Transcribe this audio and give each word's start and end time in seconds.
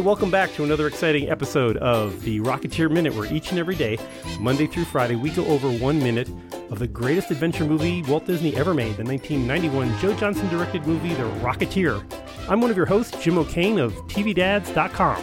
welcome 0.00 0.30
back 0.30 0.52
to 0.54 0.64
another 0.64 0.86
exciting 0.86 1.28
episode 1.28 1.76
of 1.76 2.22
the 2.22 2.40
Rocketeer 2.40 2.90
Minute, 2.90 3.14
where 3.14 3.30
each 3.32 3.50
and 3.50 3.58
every 3.58 3.74
day, 3.74 3.98
Monday 4.38 4.66
through 4.66 4.86
Friday, 4.86 5.14
we 5.14 5.30
go 5.30 5.44
over 5.46 5.70
one 5.70 5.98
minute 5.98 6.28
of 6.70 6.78
the 6.78 6.86
greatest 6.86 7.30
adventure 7.30 7.64
movie 7.64 8.02
Walt 8.04 8.24
Disney 8.24 8.56
ever 8.56 8.72
made, 8.72 8.96
the 8.96 9.04
1991 9.04 9.98
Joe 9.98 10.14
Johnston 10.14 10.48
directed 10.48 10.86
movie, 10.86 11.12
The 11.14 11.24
Rocketeer. 11.40 12.02
I'm 12.48 12.60
one 12.60 12.70
of 12.70 12.76
your 12.76 12.86
hosts, 12.86 13.22
Jim 13.22 13.36
O'Kane 13.36 13.78
of 13.78 13.92
TVDads.com. 14.08 15.16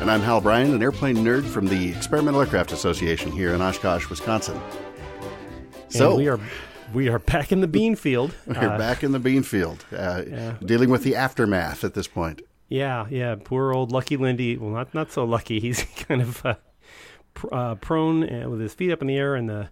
And 0.00 0.10
I'm 0.10 0.20
Hal 0.20 0.42
Bryan, 0.42 0.74
an 0.74 0.82
airplane 0.82 1.16
nerd 1.16 1.44
from 1.44 1.66
the 1.66 1.90
Experimental 1.90 2.40
Aircraft 2.42 2.72
Association 2.72 3.32
here 3.32 3.54
in 3.54 3.62
Oshkosh, 3.62 4.10
Wisconsin. 4.10 4.60
So 5.88 6.10
and 6.10 6.18
we 6.18 6.28
are 6.28 6.40
we 6.92 7.08
are 7.08 7.18
back 7.18 7.50
in 7.50 7.62
the 7.62 7.68
bean 7.68 7.96
field. 7.96 8.34
We're 8.46 8.56
uh, 8.56 8.78
back 8.78 9.02
in 9.02 9.12
the 9.12 9.18
bean 9.18 9.42
field, 9.42 9.84
uh, 9.92 10.22
yeah. 10.26 10.54
dealing 10.64 10.90
with 10.90 11.02
the 11.02 11.16
aftermath 11.16 11.82
at 11.82 11.94
this 11.94 12.06
point. 12.06 12.42
Yeah, 12.68 13.06
yeah. 13.10 13.36
Poor 13.36 13.72
old 13.72 13.92
Lucky 13.92 14.16
Lindy. 14.16 14.56
Well, 14.56 14.70
not 14.70 14.94
not 14.94 15.12
so 15.12 15.24
lucky. 15.24 15.60
He's 15.66 15.82
kind 15.82 16.22
of 16.22 16.44
uh, 16.44 16.54
pr- 17.34 17.54
uh, 17.54 17.74
prone 17.76 18.42
uh, 18.42 18.48
with 18.48 18.60
his 18.60 18.74
feet 18.74 18.92
up 18.92 19.02
in 19.02 19.08
the 19.08 19.16
air, 19.16 19.34
and 19.34 19.48
the 19.48 19.70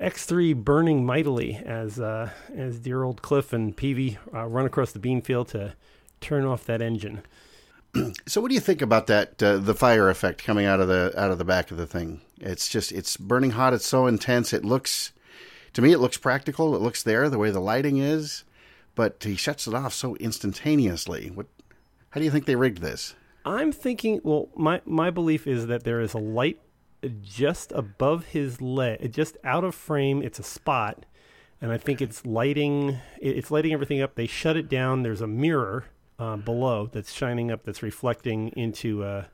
X3 0.00 0.54
burning 0.54 1.04
mightily 1.04 1.56
as 1.56 1.98
uh, 2.00 2.30
as 2.54 2.78
dear 2.80 3.02
old 3.02 3.22
Cliff 3.22 3.52
and 3.52 3.76
Peevy 3.76 4.18
uh, 4.34 4.46
run 4.46 4.66
across 4.66 4.92
the 4.92 4.98
bean 4.98 5.22
field 5.22 5.48
to 5.48 5.74
turn 6.20 6.44
off 6.44 6.64
that 6.64 6.82
engine. 6.82 7.22
so, 8.26 8.40
what 8.40 8.48
do 8.48 8.54
you 8.54 8.60
think 8.60 8.82
about 8.82 9.06
that? 9.08 9.42
Uh, 9.42 9.56
the 9.56 9.74
fire 9.74 10.08
effect 10.08 10.44
coming 10.44 10.66
out 10.66 10.80
of 10.80 10.88
the 10.88 11.12
out 11.16 11.30
of 11.30 11.38
the 11.38 11.44
back 11.44 11.70
of 11.70 11.76
the 11.76 11.86
thing. 11.86 12.20
It's 12.38 12.68
just 12.68 12.92
it's 12.92 13.16
burning 13.16 13.52
hot. 13.52 13.74
It's 13.74 13.86
so 13.86 14.06
intense. 14.06 14.52
It 14.52 14.64
looks 14.64 15.12
to 15.72 15.82
me, 15.82 15.92
it 15.92 15.98
looks 15.98 16.18
practical. 16.18 16.74
It 16.74 16.82
looks 16.82 17.02
there 17.02 17.28
the 17.28 17.38
way 17.38 17.50
the 17.50 17.60
lighting 17.60 17.98
is, 17.98 18.44
but 18.94 19.22
he 19.22 19.36
shuts 19.36 19.66
it 19.66 19.74
off 19.74 19.92
so 19.92 20.16
instantaneously. 20.16 21.30
What 21.30 21.46
how 22.10 22.20
do 22.20 22.24
you 22.24 22.30
think 22.30 22.44
they 22.44 22.56
rigged 22.56 22.78
this? 22.78 23.14
I'm 23.44 23.72
thinking. 23.72 24.20
Well, 24.22 24.48
my 24.54 24.82
my 24.84 25.10
belief 25.10 25.46
is 25.46 25.66
that 25.68 25.84
there 25.84 26.00
is 26.00 26.12
a 26.12 26.18
light 26.18 26.60
just 27.22 27.72
above 27.72 28.26
his 28.26 28.60
leg, 28.60 29.12
just 29.12 29.36
out 29.44 29.64
of 29.64 29.74
frame. 29.74 30.22
It's 30.22 30.38
a 30.38 30.42
spot, 30.42 31.06
and 31.60 31.72
I 31.72 31.78
think 31.78 32.02
it's 32.02 32.26
lighting. 32.26 32.98
It's 33.20 33.50
lighting 33.50 33.72
everything 33.72 34.02
up. 34.02 34.14
They 34.16 34.26
shut 34.26 34.56
it 34.56 34.68
down. 34.68 35.02
There's 35.02 35.20
a 35.20 35.26
mirror 35.26 35.86
uh, 36.18 36.36
below 36.36 36.90
that's 36.92 37.12
shining 37.12 37.50
up. 37.50 37.64
That's 37.64 37.82
reflecting 37.82 38.48
into 38.56 39.02
uh, 39.02 39.24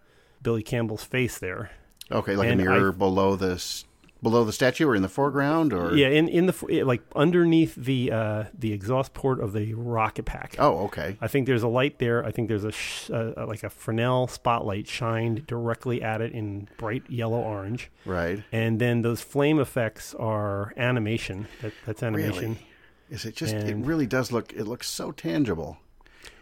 Billy 0.42 0.62
Campbell's 0.62 1.04
face 1.04 1.38
there. 1.38 1.70
Okay, 2.12 2.36
like 2.36 2.48
and 2.48 2.60
a 2.60 2.64
mirror 2.64 2.92
I, 2.92 2.96
below 2.96 3.34
this 3.34 3.84
below 4.26 4.42
the 4.42 4.52
statue 4.52 4.88
or 4.88 4.96
in 4.96 5.02
the 5.02 5.08
foreground 5.08 5.72
or? 5.72 5.94
Yeah 5.94 6.08
in 6.08 6.26
in 6.26 6.46
the 6.46 6.82
like 6.84 7.00
underneath 7.14 7.76
the 7.76 8.10
uh 8.10 8.44
the 8.58 8.72
exhaust 8.72 9.14
port 9.14 9.38
of 9.38 9.52
the 9.52 9.72
rocket 9.74 10.24
pack. 10.24 10.56
Oh 10.58 10.86
okay. 10.86 11.16
I 11.20 11.28
think 11.28 11.46
there's 11.46 11.62
a 11.62 11.68
light 11.68 12.00
there. 12.00 12.24
I 12.24 12.32
think 12.32 12.48
there's 12.48 12.64
a 12.64 12.72
sh- 12.72 13.08
uh, 13.08 13.46
like 13.46 13.62
a 13.62 13.70
fresnel 13.70 14.26
spotlight 14.26 14.88
shined 14.88 15.46
directly 15.46 16.02
at 16.02 16.20
it 16.20 16.32
in 16.32 16.68
bright 16.76 17.08
yellow 17.08 17.38
orange. 17.38 17.88
Right. 18.04 18.42
And 18.50 18.80
then 18.80 19.02
those 19.02 19.20
flame 19.20 19.60
effects 19.60 20.12
are 20.16 20.74
animation. 20.76 21.46
That, 21.62 21.72
that's 21.84 22.02
animation. 22.02 22.54
Really? 22.54 22.66
is 23.08 23.24
it 23.24 23.36
just 23.36 23.54
and, 23.54 23.68
it 23.68 23.76
really 23.86 24.06
does 24.06 24.32
look 24.32 24.52
it 24.54 24.64
looks 24.64 24.88
so 24.88 25.12
tangible. 25.12 25.78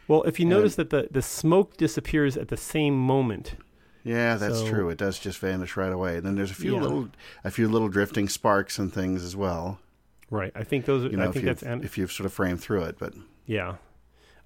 Well 0.08 0.22
if 0.22 0.40
you 0.40 0.44
and, 0.44 0.56
notice 0.56 0.76
that 0.76 0.88
the 0.88 1.08
the 1.10 1.20
smoke 1.20 1.76
disappears 1.76 2.38
at 2.38 2.48
the 2.48 2.56
same 2.56 2.96
moment 2.96 3.56
yeah, 4.04 4.36
that's 4.36 4.60
so, 4.60 4.68
true. 4.68 4.90
It 4.90 4.98
does 4.98 5.18
just 5.18 5.38
vanish 5.38 5.76
right 5.76 5.92
away. 5.92 6.16
And 6.16 6.26
then 6.26 6.36
there's 6.36 6.50
a 6.50 6.54
few 6.54 6.74
yeah. 6.74 6.82
little 6.82 7.08
a 7.42 7.50
few 7.50 7.68
little 7.68 7.88
drifting 7.88 8.28
sparks 8.28 8.78
and 8.78 8.92
things 8.92 9.24
as 9.24 9.34
well. 9.34 9.80
Right. 10.30 10.52
I 10.54 10.62
think 10.62 10.84
those. 10.84 11.10
You 11.10 11.16
know, 11.16 11.28
I 11.28 11.32
think 11.32 11.46
that's 11.46 11.62
an- 11.62 11.82
if 11.82 11.98
you've 11.98 12.12
sort 12.12 12.26
of 12.26 12.32
framed 12.32 12.60
through 12.60 12.82
it, 12.84 12.96
but 12.98 13.14
yeah, 13.46 13.76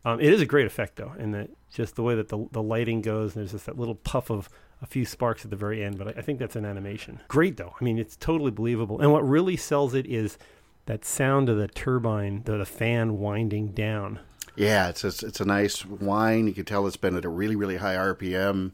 um, 0.04 0.20
it 0.20 0.32
is 0.32 0.40
a 0.40 0.46
great 0.46 0.66
effect 0.66 0.96
though, 0.96 1.12
and 1.18 1.34
that 1.34 1.50
just 1.72 1.96
the 1.96 2.02
way 2.02 2.14
that 2.14 2.28
the 2.28 2.46
the 2.52 2.62
lighting 2.62 3.02
goes, 3.02 3.34
and 3.34 3.42
there's 3.42 3.52
just 3.52 3.66
that 3.66 3.78
little 3.78 3.96
puff 3.96 4.30
of 4.30 4.48
a 4.80 4.86
few 4.86 5.04
sparks 5.04 5.44
at 5.44 5.50
the 5.50 5.56
very 5.56 5.82
end. 5.82 5.98
But 5.98 6.08
I, 6.08 6.10
I 6.18 6.22
think 6.22 6.38
that's 6.38 6.56
an 6.56 6.64
animation. 6.64 7.20
Great 7.28 7.56
though. 7.56 7.74
I 7.80 7.84
mean, 7.84 7.98
it's 7.98 8.16
totally 8.16 8.50
believable. 8.50 9.00
And 9.00 9.12
what 9.12 9.28
really 9.28 9.56
sells 9.56 9.94
it 9.94 10.06
is 10.06 10.38
that 10.86 11.04
sound 11.04 11.48
of 11.48 11.58
the 11.58 11.68
turbine, 11.68 12.42
the, 12.44 12.56
the 12.58 12.64
fan 12.64 13.18
winding 13.18 13.68
down. 13.68 14.20
Yeah, 14.56 14.88
it's 14.88 15.04
a, 15.04 15.08
it's 15.26 15.40
a 15.40 15.44
nice 15.44 15.84
whine. 15.84 16.46
You 16.46 16.54
can 16.54 16.64
tell 16.64 16.86
it's 16.86 16.96
been 16.96 17.16
at 17.16 17.24
a 17.24 17.28
really 17.28 17.56
really 17.56 17.76
high 17.76 17.96
RPM. 17.96 18.72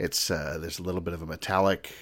It's 0.00 0.30
uh, 0.30 0.58
there's 0.60 0.78
a 0.78 0.82
little 0.82 1.00
bit 1.00 1.14
of 1.14 1.22
a 1.22 1.26
metallic 1.26 1.92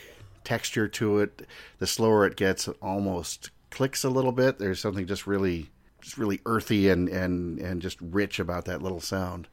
texture 0.45 0.89
to 0.89 1.19
it. 1.19 1.47
The 1.79 1.87
slower 1.87 2.27
it 2.27 2.37
gets, 2.37 2.69
it 2.69 2.77
almost 2.81 3.51
clicks 3.71 4.05
a 4.05 4.11
little 4.11 4.33
bit. 4.33 4.59
There's 4.59 4.81
something 4.81 5.07
just 5.07 5.27
really, 5.27 5.71
just 6.01 6.17
really 6.17 6.41
earthy 6.47 6.89
and 6.89 7.09
and 7.09 7.59
and 7.59 7.83
just 7.83 8.01
rich 8.01 8.39
about 8.39 8.65
that 8.67 8.83
little 8.83 9.01
sound. 9.01 9.49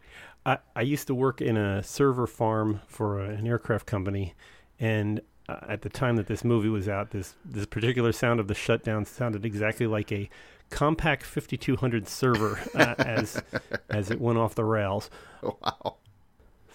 I, 0.45 0.59
I 0.75 0.81
used 0.81 1.07
to 1.07 1.15
work 1.15 1.41
in 1.41 1.57
a 1.57 1.81
server 1.81 2.27
farm 2.27 2.81
for 2.87 3.19
an 3.19 3.47
aircraft 3.47 3.87
company, 3.87 4.35
and 4.79 5.21
uh, 5.49 5.57
at 5.67 5.81
the 5.81 5.89
time 5.89 6.15
that 6.17 6.27
this 6.27 6.43
movie 6.43 6.69
was 6.69 6.87
out, 6.87 7.11
this 7.11 7.35
this 7.43 7.65
particular 7.65 8.11
sound 8.11 8.39
of 8.39 8.47
the 8.47 8.55
shutdown 8.55 9.05
sounded 9.05 9.45
exactly 9.45 9.87
like 9.87 10.11
a 10.11 10.29
Compaq 10.71 11.21
5200 11.23 12.07
server 12.07 12.59
uh, 12.73 12.95
as 12.99 13.41
as 13.89 14.11
it 14.11 14.19
went 14.19 14.37
off 14.37 14.55
the 14.55 14.65
rails. 14.65 15.09
Wow. 15.41 15.97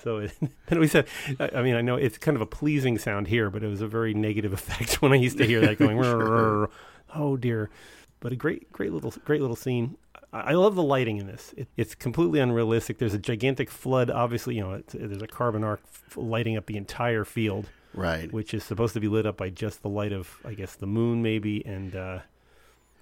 So 0.02 0.18
it, 0.18 0.32
and 0.68 0.80
we 0.80 0.88
said, 0.88 1.06
I 1.38 1.62
mean, 1.62 1.74
I 1.74 1.80
know 1.80 1.96
it's 1.96 2.18
kind 2.18 2.36
of 2.36 2.40
a 2.40 2.46
pleasing 2.46 2.98
sound 2.98 3.28
here, 3.28 3.50
but 3.50 3.62
it 3.62 3.68
was 3.68 3.80
a 3.80 3.88
very 3.88 4.14
negative 4.14 4.52
effect 4.60 5.02
when 5.02 5.12
I 5.12 5.16
used 5.16 5.38
to 5.38 5.46
hear 5.46 5.60
that 5.60 5.78
going, 5.78 5.98
oh 7.14 7.36
dear. 7.36 7.70
But 8.20 8.32
a 8.32 8.36
great, 8.36 8.70
great 8.70 8.92
little, 8.92 9.14
great 9.24 9.40
little 9.40 9.56
scene. 9.56 9.96
I 10.32 10.52
love 10.52 10.74
the 10.74 10.82
lighting 10.82 11.16
in 11.16 11.26
this. 11.26 11.54
It, 11.56 11.68
it's 11.76 11.94
completely 11.94 12.38
unrealistic. 12.38 12.98
There's 12.98 13.14
a 13.14 13.18
gigantic 13.18 13.70
flood. 13.70 14.10
Obviously, 14.10 14.56
you 14.56 14.60
know, 14.60 14.82
there's 14.92 15.22
a 15.22 15.26
carbon 15.26 15.64
arc 15.64 15.80
lighting 16.14 16.56
up 16.56 16.66
the 16.66 16.76
entire 16.76 17.24
field, 17.24 17.66
right? 17.94 18.30
Which 18.30 18.52
is 18.52 18.62
supposed 18.62 18.94
to 18.94 19.00
be 19.00 19.08
lit 19.08 19.26
up 19.26 19.38
by 19.38 19.48
just 19.48 19.82
the 19.82 19.88
light 19.88 20.12
of, 20.12 20.38
I 20.44 20.52
guess, 20.52 20.76
the 20.76 20.86
moon, 20.86 21.22
maybe. 21.22 21.64
And 21.66 21.96
uh, 21.96 22.18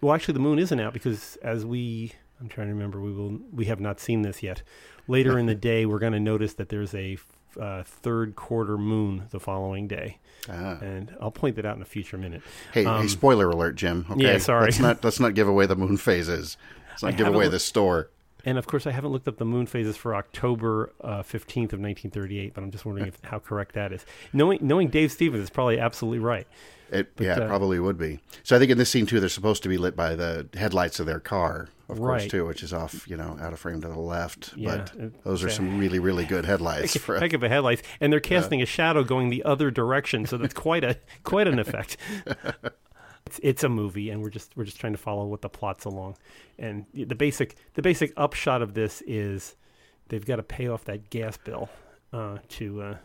well, 0.01 0.15
actually, 0.15 0.35
the 0.35 0.41
moon 0.41 0.59
isn't 0.59 0.79
out 0.81 0.93
because 0.93 1.37
as 1.43 1.67
we, 1.67 2.13
I'm 2.41 2.49
trying 2.49 2.69
to 2.69 2.75
remember, 2.75 3.01
we 3.01 3.13
will, 3.13 3.39
we 3.53 3.65
have 3.67 3.81
not 3.81 4.01
seen 4.01 4.23
this 4.23 4.43
yet 4.43 4.63
later 5.09 5.39
in 5.39 5.47
the 5.47 5.55
day, 5.71 5.87
we're 5.87 5.99
going 5.99 6.13
to 6.13 6.21
notice 6.21 6.55
that 6.55 6.69
there's 6.69 6.95
a 6.95 7.19
uh, 7.59 7.83
third 7.83 8.37
quarter 8.37 8.79
moon 8.79 9.25
the 9.31 9.41
following 9.41 9.89
day. 9.89 10.19
Ah. 10.49 10.79
And 10.81 11.17
I'll 11.21 11.31
point 11.31 11.57
that 11.57 11.67
out 11.67 11.77
in 11.77 11.83
a 11.83 11.87
future 11.87 12.19
minute. 12.19 12.43
Hey, 12.73 12.85
um, 12.85 13.03
hey, 13.03 13.09
spoiler 13.09 13.49
alert, 13.49 13.75
Jim. 13.75 14.07
Okay? 14.11 14.23
Yeah, 14.23 14.39
sorry. 14.39 14.67
Let's 14.67 14.79
not 14.79 15.03
let's 15.03 15.19
not 15.19 15.35
give 15.35 15.49
away 15.49 15.67
the 15.67 15.77
moon 15.77 15.97
phases. 15.97 16.57
Let's 16.91 17.03
not 17.03 17.15
I 17.15 17.17
give 17.17 17.27
away 17.27 17.49
the 17.49 17.59
store. 17.59 18.11
And 18.45 18.59
of 18.59 18.67
course, 18.67 18.87
I 18.87 18.93
haven't 18.93 19.11
looked 19.11 19.29
up 19.29 19.37
the 19.37 19.45
moon 19.45 19.67
phases 19.67 19.97
for 19.97 20.15
October 20.15 20.93
uh, 21.01 21.23
fifteenth 21.23 21.73
of 21.73 21.81
nineteen 21.81 22.11
thirty-eight, 22.11 22.55
but 22.55 22.63
I'm 22.63 22.71
just 22.71 22.85
wondering 22.85 23.09
if, 23.09 23.19
how 23.25 23.39
correct 23.39 23.75
that 23.75 23.93
is. 23.93 24.05
Knowing 24.33 24.59
knowing 24.63 24.89
Dave 24.89 25.13
Stevens 25.13 25.43
is 25.43 25.51
probably 25.51 25.79
absolutely 25.79 26.21
right. 26.21 26.47
It 26.91 27.15
but, 27.17 27.27
yeah, 27.27 27.35
uh, 27.35 27.45
it 27.45 27.49
probably 27.49 27.79
would 27.79 27.99
be. 27.99 28.21
So 28.43 28.57
I 28.57 28.59
think 28.59 28.71
in 28.71 28.79
this 28.79 28.91
scene 28.91 29.07
too, 29.07 29.21
they're 29.21 29.29
supposed 29.29 29.63
to 29.65 29.69
be 29.69 29.77
lit 29.77 29.95
by 29.95 30.15
the 30.15 30.49
headlights 30.55 31.01
of 31.01 31.07
their 31.07 31.21
car, 31.21 31.69
of 31.89 31.99
right. 31.99 32.21
course, 32.21 32.31
too, 32.31 32.47
which 32.47 32.63
is 32.63 32.73
off, 32.73 33.07
you 33.09 33.17
know, 33.17 33.37
out 33.41 33.53
of 33.53 33.59
frame 33.59 33.81
to 33.83 33.89
the 33.89 33.99
left. 33.99 34.55
Yeah, 34.57 34.87
but 34.97 35.25
those 35.25 35.45
are 35.45 35.51
some 35.51 35.79
really, 35.79 35.99
really 35.99 36.25
good 36.25 36.47
headlights. 36.47 36.95
Heck, 36.95 37.03
for, 37.03 37.21
heck 37.21 37.33
of 37.35 37.43
a 37.43 37.49
headlights, 37.49 37.83
and 38.01 38.13
they're 38.13 38.21
casting 38.21 38.61
uh, 38.61 38.65
a 38.65 38.67
shadow 38.67 39.05
going 39.05 39.29
the 39.29 39.45
other 39.45 39.71
direction, 39.71 40.27
so 40.27 40.39
that's 40.39 40.55
quite 40.55 40.85
a 40.85 40.97
quite 41.25 41.47
an 41.47 41.59
effect. 41.59 41.99
it's, 43.27 43.41
it's 43.43 43.65
a 43.65 43.69
movie, 43.69 44.11
and 44.11 44.23
we're 44.23 44.31
just 44.31 44.57
we're 44.57 44.65
just 44.65 44.81
trying 44.81 44.93
to 44.93 44.99
follow 44.99 45.27
what 45.27 45.43
the 45.43 45.49
plot's 45.49 45.85
along, 45.85 46.17
and 46.59 46.87
the 46.95 47.15
basic 47.15 47.57
the 47.75 47.83
basic 47.83 48.13
upshot 48.17 48.63
of 48.63 48.75
this 48.75 49.03
is 49.07 49.57
they've 50.09 50.25
got 50.25 50.37
to 50.37 50.43
pay 50.43 50.69
off 50.69 50.85
that 50.85 51.11
gas 51.11 51.37
bill 51.37 51.69
uh, 52.13 52.39
to 52.49 52.83
uh, 52.83 52.97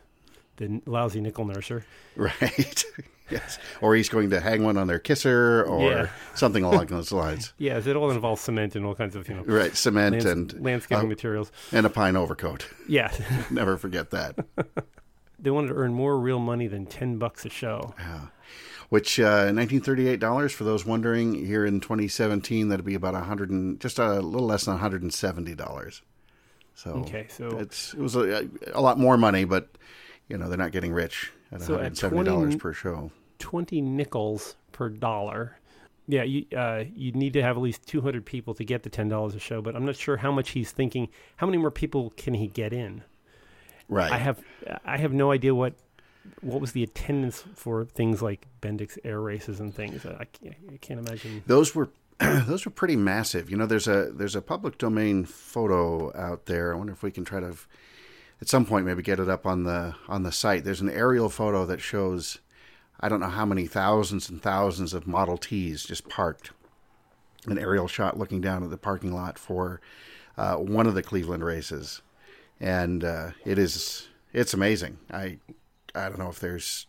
the 0.58 0.82
lousy 0.86 1.22
nickel 1.22 1.46
nurser, 1.46 1.84
right. 2.16 2.86
yes. 3.30 3.58
Or 3.82 3.96
he's 3.96 4.10
going 4.10 4.30
to 4.30 4.40
hang 4.40 4.64
one 4.64 4.78
on 4.78 4.88
their 4.88 5.00
kisser 5.00 5.64
or 5.64 5.92
yeah. 5.92 6.10
something 6.36 6.64
along 6.64 6.88
those 6.88 7.12
lines. 7.12 7.54
yes, 7.58 7.88
it 7.88 7.96
all 7.96 8.12
involves 8.12 8.42
cement 8.42 8.76
and 8.76 8.86
all 8.86 8.96
kinds 8.96 9.16
of, 9.16 9.28
you 9.28 9.36
know. 9.36 9.44
Right, 9.44 9.76
cement 9.76 10.14
lands- 10.14 10.26
and 10.26 10.64
landscaping 10.64 11.06
uh, 11.06 11.10
materials. 11.10 11.52
And 11.72 11.86
a 11.86 11.90
pine 11.90 12.16
overcoat. 12.16 12.68
Yeah. 12.88 13.12
Never 13.50 13.78
forget 13.78 14.12
that. 14.12 14.38
they 15.40 15.50
wanted 15.52 15.70
to 15.70 15.76
earn 15.76 15.94
more 15.94 16.18
real 16.20 16.40
money 16.40 16.68
than 16.68 16.86
10 16.86 17.18
bucks 17.18 17.46
a 17.46 17.50
show. 17.50 17.94
Yeah. 17.98 18.20
Which 18.90 19.20
uh, 19.20 19.48
$1938 19.48 20.52
for 20.52 20.64
those 20.64 20.86
wondering 20.86 21.34
here 21.46 21.66
in 21.66 21.80
2017 21.80 22.70
that'd 22.70 22.86
be 22.86 22.96
about 22.96 23.16
a 23.16 23.20
100 23.20 23.50
and 23.50 23.80
just 23.80 24.00
a 24.00 24.20
little 24.20 24.48
less 24.48 24.66
than 24.66 24.78
$170. 24.78 26.02
So 26.76 26.92
Okay, 26.92 27.28
so 27.30 27.60
it's 27.60 27.94
it 27.94 28.00
was 28.00 28.16
a, 28.16 28.48
a 28.74 28.82
lot 28.82 29.00
more 29.00 29.18
money 29.18 29.46
but 29.46 29.70
you 30.28 30.38
know, 30.38 30.48
they're 30.48 30.58
not 30.58 30.72
getting 30.72 30.94
rich 30.94 31.32
at 31.52 31.62
so 31.62 31.78
$170 31.78 32.60
per 32.60 32.74
show. 32.74 33.12
20 33.40 33.82
nickels 33.82 34.56
per 34.72 34.90
dollar. 34.90 35.58
Yeah, 36.08 36.24
you 36.24 36.46
uh, 36.56 36.84
you 36.96 37.14
need 37.14 37.34
to 37.34 37.42
have 37.42 37.56
at 37.56 37.62
least 37.62 37.88
200 37.88 38.26
people 38.26 38.54
to 38.56 38.66
get 38.66 38.84
the 38.84 38.90
$10 38.90 39.36
a 39.36 39.40
show, 39.40 39.62
but 39.62 39.76
I'm 39.76 39.86
not 39.86 39.96
sure 39.96 40.18
how 40.18 40.32
much 40.32 40.50
he's 40.52 40.72
thinking. 40.72 41.08
How 41.38 41.48
many 41.48 41.58
more 41.58 41.72
people 41.72 42.14
can 42.18 42.34
he 42.34 42.48
get 42.48 42.74
in? 42.74 43.04
Right. 43.88 44.12
I 44.12 44.18
have 44.18 44.42
I 44.86 44.98
have 44.98 45.14
no 45.14 45.32
idea 45.32 45.54
what 45.54 45.74
what 46.42 46.62
was 46.62 46.72
the 46.72 46.84
attendance 46.84 47.44
for 47.56 47.86
things 47.86 48.22
like 48.22 48.48
Bendix 48.62 48.98
air 49.04 49.20
races 49.20 49.60
and 49.60 49.74
things. 49.74 50.06
I 50.06 50.26
can't, 50.26 50.56
I 50.72 50.78
can't 50.78 51.00
imagine. 51.00 51.44
Those 51.48 51.76
were 51.76 51.90
those 52.20 52.66
were 52.66 52.72
pretty 52.72 52.96
massive. 52.96 53.50
You 53.50 53.58
know, 53.58 53.66
there's 53.66 53.88
a 53.88 54.12
there's 54.12 54.36
a 54.36 54.42
public 54.42 54.78
domain 54.78 55.26
photo 55.26 56.16
out 56.18 56.46
there. 56.46 56.74
I 56.74 56.78
wonder 56.78 56.94
if 56.94 57.04
we 57.04 57.12
can 57.12 57.26
try 57.26 57.40
to 57.40 57.56
at 58.42 58.50
some 58.50 58.66
point 58.66 58.86
maybe 58.86 59.02
get 59.02 59.20
it 59.20 59.30
up 59.30 59.46
on 59.46 59.64
the 59.64 59.96
on 60.08 60.24
the 60.24 60.32
site. 60.32 60.64
There's 60.64 60.82
an 60.82 60.90
aerial 60.90 61.30
photo 61.30 61.66
that 61.66 61.82
shows 61.82 62.40
I 63.00 63.10
don't 63.10 63.20
know 63.20 63.30
how 63.30 63.46
many 63.46 63.68
thousands 63.68 64.30
and 64.30 64.42
thousands 64.42 64.94
of 64.94 65.08
Model 65.08 65.38
Ts 65.38 65.84
just 65.84 66.08
parked. 66.08 66.52
An 67.46 67.58
aerial 67.58 67.90
shot 67.90 68.18
looking 68.18 68.40
down 68.40 68.64
at 68.64 68.70
the 68.70 68.78
parking 68.78 69.12
lot 69.12 69.38
for 69.38 69.82
uh, 70.38 70.56
one 70.56 70.88
of 70.88 70.96
the 70.96 71.04
Cleveland 71.04 71.44
races, 71.44 72.02
and 72.62 73.04
uh, 73.04 73.32
it 73.44 73.58
is 73.58 74.08
it's 74.32 74.54
amazing. 74.54 75.00
I 75.12 75.40
I 75.96 76.10
don't 76.10 76.20
know 76.20 76.30
if 76.30 76.40
there's 76.40 76.88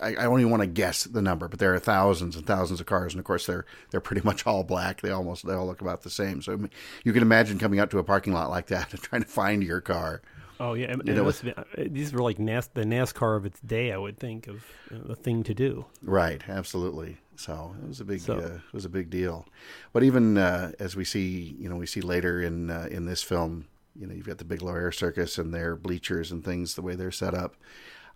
I, 0.00 0.08
I 0.08 0.12
don't 0.14 0.40
even 0.40 0.50
want 0.50 0.62
to 0.62 0.66
guess 0.66 1.04
the 1.04 1.22
number, 1.22 1.48
but 1.48 1.58
there 1.58 1.74
are 1.74 1.78
thousands 1.78 2.34
and 2.34 2.46
thousands 2.46 2.80
of 2.80 2.86
cars, 2.86 3.12
and 3.12 3.20
of 3.20 3.24
course 3.24 3.46
they're 3.46 3.64
they're 3.90 4.00
pretty 4.00 4.22
much 4.24 4.46
all 4.46 4.64
black. 4.64 5.00
They 5.00 5.10
almost 5.10 5.46
they 5.46 5.54
all 5.54 5.66
look 5.66 5.80
about 5.80 6.02
the 6.02 6.10
same. 6.10 6.42
So 6.42 6.68
you 7.04 7.12
can 7.12 7.22
imagine 7.22 7.58
coming 7.58 7.78
out 7.78 7.90
to 7.90 7.98
a 7.98 8.04
parking 8.04 8.32
lot 8.32 8.50
like 8.50 8.66
that 8.66 8.90
and 8.92 9.02
trying 9.02 9.22
to 9.22 9.28
find 9.28 9.62
your 9.62 9.80
car. 9.80 10.22
Oh 10.60 10.74
yeah, 10.74 10.92
and, 10.92 11.04
know, 11.04 11.28
uh, 11.28 11.64
these 11.76 12.12
were 12.12 12.22
like 12.22 12.38
NAS, 12.38 12.68
the 12.68 12.84
NASCAR 12.84 13.36
of 13.36 13.46
its 13.46 13.58
day. 13.60 13.90
I 13.90 13.96
would 13.96 14.18
think 14.18 14.46
of 14.46 14.64
you 14.90 14.98
know, 14.98 15.04
the 15.04 15.16
thing 15.16 15.42
to 15.44 15.54
do. 15.54 15.86
Right, 16.02 16.40
absolutely. 16.48 17.18
So 17.34 17.74
it 17.82 17.88
was 17.88 18.00
a 18.00 18.04
big 18.04 18.20
so, 18.20 18.34
uh, 18.34 18.58
it 18.68 18.72
was 18.72 18.84
a 18.84 18.88
big 18.88 19.10
deal. 19.10 19.46
But 19.92 20.04
even 20.04 20.38
uh, 20.38 20.72
as 20.78 20.94
we 20.94 21.04
see, 21.04 21.56
you 21.58 21.68
know, 21.68 21.76
we 21.76 21.86
see 21.86 22.00
later 22.00 22.40
in 22.40 22.70
uh, 22.70 22.86
in 22.90 23.06
this 23.06 23.22
film, 23.22 23.66
you 23.94 24.06
know, 24.06 24.14
you've 24.14 24.26
got 24.26 24.38
the 24.38 24.44
Bigelow 24.44 24.74
Air 24.74 24.92
Circus 24.92 25.38
and 25.38 25.52
their 25.52 25.76
bleachers 25.76 26.30
and 26.30 26.44
things, 26.44 26.74
the 26.74 26.82
way 26.82 26.94
they're 26.94 27.10
set 27.10 27.34
up. 27.34 27.56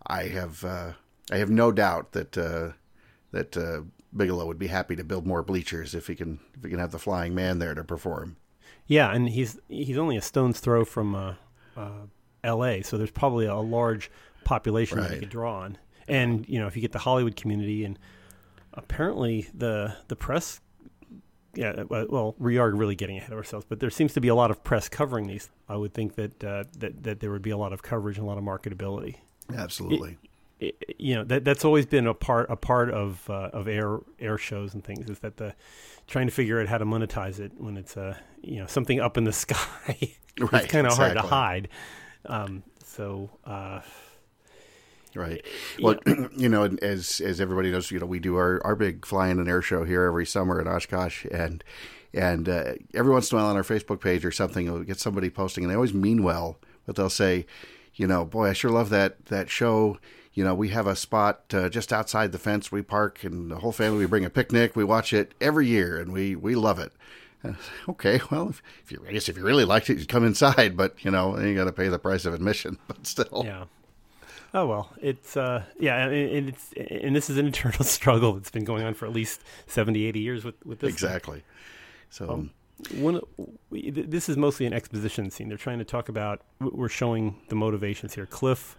I 0.06 0.25
have 0.25 0.64
uh, 0.64 0.93
I 1.31 1.37
have 1.37 1.50
no 1.50 1.73
doubt 1.73 2.12
that 2.12 2.38
uh, 2.38 2.73
that 3.32 3.87
Bigelow 4.17 4.46
would 4.46 4.58
be 4.58 4.69
happy 4.69 4.96
to 4.96 5.05
build 5.05 5.26
more 5.26 5.43
bleachers 5.43 5.94
if 5.94 6.06
he 6.06 6.14
can 6.14 6.40
if 6.55 6.62
he 6.62 6.70
can 6.70 6.78
have 6.78 6.93
the 6.93 6.99
Flying 6.99 7.34
Man 7.34 7.58
there 7.58 7.75
to 7.75 7.84
perform. 7.84 8.37
Yeah, 8.87 9.12
and 9.12 9.28
he's 9.28 9.58
he's 9.69 9.99
only 9.99 10.17
a 10.17 10.23
stone's 10.23 10.61
throw 10.61 10.84
from 10.84 11.37
L.A., 12.44 12.82
so 12.82 12.96
there's 12.96 13.11
probably 13.11 13.46
a 13.46 13.56
large 13.56 14.11
population 14.44 14.99
right. 14.99 15.08
that 15.08 15.14
he 15.14 15.20
could 15.20 15.29
draw 15.29 15.61
on. 15.61 15.76
And 16.08 16.49
you 16.49 16.58
know, 16.61 16.67
if 16.67 16.76
you 16.76 16.82
get 16.82 16.93
the 16.93 17.00
Hollywood 17.00 17.37
community, 17.37 17.84
and 17.84 17.99
apparently 18.72 19.49
the 19.52 19.96
the 20.08 20.17
press, 20.17 20.61
yeah, 21.56 21.85
well, 21.88 22.35
we 22.38 22.58
are 22.58 22.70
really 22.70 22.94
getting 22.94 23.17
ahead 23.17 23.32
of 23.32 23.38
ourselves, 23.38 23.67
but 23.69 23.81
there 23.81 23.91
seems 23.91 24.12
to 24.14 24.20
be 24.20 24.29
a 24.29 24.35
lot 24.35 24.50
of 24.50 24.62
press 24.62 24.88
covering 24.88 25.26
these. 25.26 25.50
I 25.69 25.76
would 25.76 25.94
think 25.94 26.14
that 26.17 26.44
uh, 26.44 26.64
that 26.79 27.03
that 27.05 27.20
there 27.20 27.31
would 27.31 27.43
be 27.43 27.50
a 27.50 27.56
lot 27.56 27.73
of 27.73 27.82
coverage 27.82 28.19
and 28.19 28.26
a 28.26 28.29
lot 28.29 28.38
of 28.38 28.44
marketability. 28.44 29.17
Absolutely. 29.55 30.19
It, 30.61 30.76
it, 30.81 30.97
you 30.99 31.14
know 31.14 31.25
that 31.25 31.44
that's 31.44 31.64
always 31.64 31.87
been 31.87 32.06
a 32.06 32.14
part 32.14 32.50
a 32.50 32.56
part 32.56 32.91
of 32.91 33.29
uh, 33.29 33.50
of 33.53 33.69
air 33.69 33.99
air 34.19 34.38
shows 34.38 34.75
and 34.75 34.85
things 34.85 35.08
is 35.08 35.19
that 35.20 35.37
the 35.37 35.55
trying 36.06 36.26
to 36.26 36.32
figure 36.32 36.61
out 36.61 36.69
how 36.69 36.79
to 36.79 36.85
monetize 36.85 37.41
it 37.41 37.53
when 37.58 37.76
it's 37.76 37.97
uh 37.97 38.17
you 38.43 38.61
know 38.61 38.67
something 38.67 39.00
up 39.00 39.17
in 39.17 39.25
the 39.25 39.32
sky. 39.44 39.56
right, 39.88 40.12
it's 40.38 40.67
kind 40.67 40.87
of 40.87 40.93
exactly. 40.93 40.99
hard 40.99 41.17
to 41.17 41.23
hide. 41.23 41.69
Um, 42.26 42.62
so, 42.85 43.31
uh, 43.44 43.81
right. 45.16 45.44
Well, 45.80 45.96
you 46.36 46.48
know, 46.48 46.64
as 46.82 47.20
as 47.20 47.40
everybody 47.40 47.70
knows, 47.70 47.90
you 47.90 47.98
know, 47.98 48.06
we 48.06 48.18
do 48.18 48.36
our 48.36 48.60
our 48.64 48.76
big 48.76 49.06
flying 49.06 49.38
and 49.38 49.48
air 49.48 49.62
show 49.62 49.84
here 49.84 50.04
every 50.04 50.26
summer 50.26 50.60
at 50.60 50.66
Oshkosh, 50.66 51.24
and 51.26 51.64
and 52.12 52.48
uh, 52.48 52.74
every 52.94 53.12
once 53.12 53.30
in 53.30 53.38
a 53.38 53.40
while 53.40 53.50
on 53.50 53.56
our 53.56 53.62
Facebook 53.62 54.00
page 54.00 54.24
or 54.24 54.32
something, 54.32 54.70
we'll 54.72 54.84
get 54.84 55.00
somebody 55.00 55.30
posting, 55.30 55.64
and 55.64 55.70
they 55.70 55.74
always 55.76 55.94
mean 55.94 56.22
well, 56.22 56.58
but 56.86 56.96
they'll 56.96 57.10
say, 57.10 57.46
you 57.94 58.06
know, 58.06 58.24
boy, 58.24 58.50
I 58.50 58.52
sure 58.52 58.70
love 58.70 58.90
that 58.90 59.26
that 59.26 59.50
show. 59.50 59.98
You 60.32 60.44
know, 60.44 60.54
we 60.54 60.68
have 60.68 60.86
a 60.86 60.94
spot 60.94 61.44
uh, 61.54 61.70
just 61.70 61.94
outside 61.94 62.32
the 62.32 62.38
fence. 62.38 62.70
We 62.70 62.82
park, 62.82 63.24
and 63.24 63.50
the 63.50 63.56
whole 63.56 63.72
family 63.72 63.98
we 63.98 64.06
bring 64.06 64.24
a 64.24 64.30
picnic. 64.30 64.76
We 64.76 64.84
watch 64.84 65.12
it 65.12 65.32
every 65.40 65.66
year, 65.66 65.98
and 65.98 66.12
we 66.12 66.36
we 66.36 66.54
love 66.54 66.78
it. 66.78 66.92
okay, 67.88 68.20
well, 68.30 68.50
if, 68.50 68.62
if, 68.84 68.92
you 68.92 69.04
I 69.08 69.12
guess 69.12 69.28
if 69.28 69.36
you 69.36 69.44
really 69.44 69.64
liked 69.64 69.90
it, 69.90 69.98
you'd 69.98 70.08
come 70.08 70.24
inside, 70.24 70.76
but 70.76 71.04
you 71.04 71.10
know, 71.10 71.38
you 71.38 71.54
got 71.54 71.64
to 71.64 71.72
pay 71.72 71.88
the 71.88 71.98
price 71.98 72.24
of 72.24 72.34
admission. 72.34 72.78
But 72.86 73.06
still, 73.06 73.42
yeah. 73.44 73.64
Oh 74.56 74.64
well, 74.64 74.91
it's 75.03 75.37
uh, 75.37 75.64
yeah, 75.79 76.08
and 76.08 76.49
it's 76.49 76.73
and 76.73 77.14
this 77.14 77.29
is 77.29 77.37
an 77.37 77.44
internal 77.44 77.85
struggle 77.85 78.32
that's 78.32 78.50
been 78.50 78.64
going 78.64 78.85
on 78.85 78.94
for 78.94 79.05
at 79.05 79.12
least 79.12 79.43
70, 79.67 80.06
80 80.06 80.19
years 80.19 80.44
with 80.44 80.55
with 80.64 80.81
this. 80.81 80.91
Exactly. 80.91 81.44
So. 82.08 82.31
Um, 82.31 82.50
one, 82.94 83.20
this 83.70 84.29
is 84.29 84.37
mostly 84.37 84.64
an 84.67 84.73
exposition 84.73 85.31
scene. 85.31 85.49
They're 85.49 85.58
trying 85.58 85.79
to 85.79 85.85
talk 85.85 86.08
about. 86.08 86.41
We're 86.58 86.88
showing 86.88 87.37
the 87.49 87.55
motivations 87.55 88.14
here. 88.14 88.26
Cliff, 88.26 88.76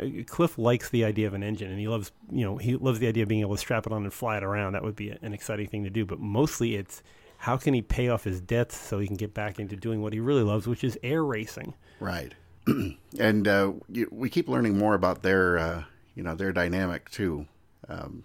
uh, 0.00 0.04
Cliff 0.26 0.56
likes 0.56 0.90
the 0.90 1.04
idea 1.04 1.26
of 1.28 1.34
an 1.34 1.42
engine, 1.42 1.70
and 1.70 1.80
he 1.80 1.88
loves, 1.88 2.12
you 2.30 2.44
know, 2.44 2.56
he 2.56 2.76
loves 2.76 3.00
the 3.00 3.08
idea 3.08 3.24
of 3.24 3.28
being 3.28 3.40
able 3.40 3.56
to 3.56 3.60
strap 3.60 3.86
it 3.86 3.92
on 3.92 4.04
and 4.04 4.12
fly 4.12 4.36
it 4.36 4.44
around. 4.44 4.74
That 4.74 4.84
would 4.84 4.94
be 4.94 5.10
an 5.10 5.32
exciting 5.32 5.66
thing 5.68 5.82
to 5.82 5.90
do. 5.90 6.04
But 6.04 6.20
mostly, 6.20 6.76
it's 6.76 7.02
how 7.38 7.56
can 7.56 7.74
he 7.74 7.82
pay 7.82 8.08
off 8.08 8.22
his 8.22 8.40
debts 8.40 8.76
so 8.76 9.00
he 9.00 9.06
can 9.06 9.16
get 9.16 9.34
back 9.34 9.58
into 9.58 9.74
doing 9.74 10.00
what 10.00 10.12
he 10.12 10.20
really 10.20 10.44
loves, 10.44 10.68
which 10.68 10.84
is 10.84 10.96
air 11.02 11.24
racing? 11.24 11.74
Right. 11.98 12.34
and 13.18 13.48
uh, 13.48 13.72
we 14.10 14.28
keep 14.28 14.48
learning 14.48 14.76
more 14.76 14.94
about 14.94 15.22
their, 15.22 15.58
uh, 15.58 15.84
you 16.14 16.22
know, 16.22 16.34
their 16.34 16.52
dynamic 16.52 17.10
too. 17.10 17.46
Um, 17.88 18.24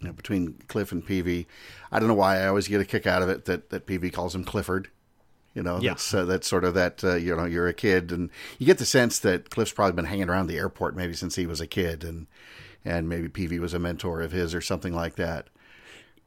you 0.00 0.08
know, 0.08 0.12
between 0.12 0.54
Cliff 0.68 0.92
and 0.92 1.06
Peevy, 1.06 1.46
I 1.92 1.98
don't 1.98 2.08
know 2.08 2.14
why 2.14 2.40
I 2.40 2.46
always 2.46 2.68
get 2.68 2.80
a 2.80 2.84
kick 2.84 3.06
out 3.06 3.22
of 3.22 3.28
it 3.28 3.44
that 3.44 3.70
that 3.70 3.86
Peevy 3.86 4.12
calls 4.12 4.34
him 4.34 4.44
Clifford. 4.44 4.88
You 5.54 5.62
know, 5.62 5.80
yeah. 5.80 5.90
that's 5.90 6.14
uh, 6.14 6.24
that's 6.24 6.48
sort 6.48 6.64
of 6.64 6.74
that. 6.74 7.04
Uh, 7.04 7.16
you 7.16 7.36
know, 7.36 7.44
you're 7.44 7.68
a 7.68 7.74
kid, 7.74 8.12
and 8.12 8.30
you 8.58 8.66
get 8.66 8.78
the 8.78 8.86
sense 8.86 9.18
that 9.20 9.50
Cliff's 9.50 9.72
probably 9.72 9.92
been 9.92 10.06
hanging 10.06 10.30
around 10.30 10.46
the 10.46 10.56
airport 10.56 10.96
maybe 10.96 11.12
since 11.12 11.36
he 11.36 11.46
was 11.46 11.60
a 11.60 11.66
kid, 11.66 12.02
and 12.02 12.28
and 12.84 13.08
maybe 13.08 13.28
Peevy 13.28 13.58
was 13.58 13.74
a 13.74 13.78
mentor 13.78 14.22
of 14.22 14.32
his 14.32 14.54
or 14.54 14.60
something 14.60 14.94
like 14.94 15.16
that. 15.16 15.48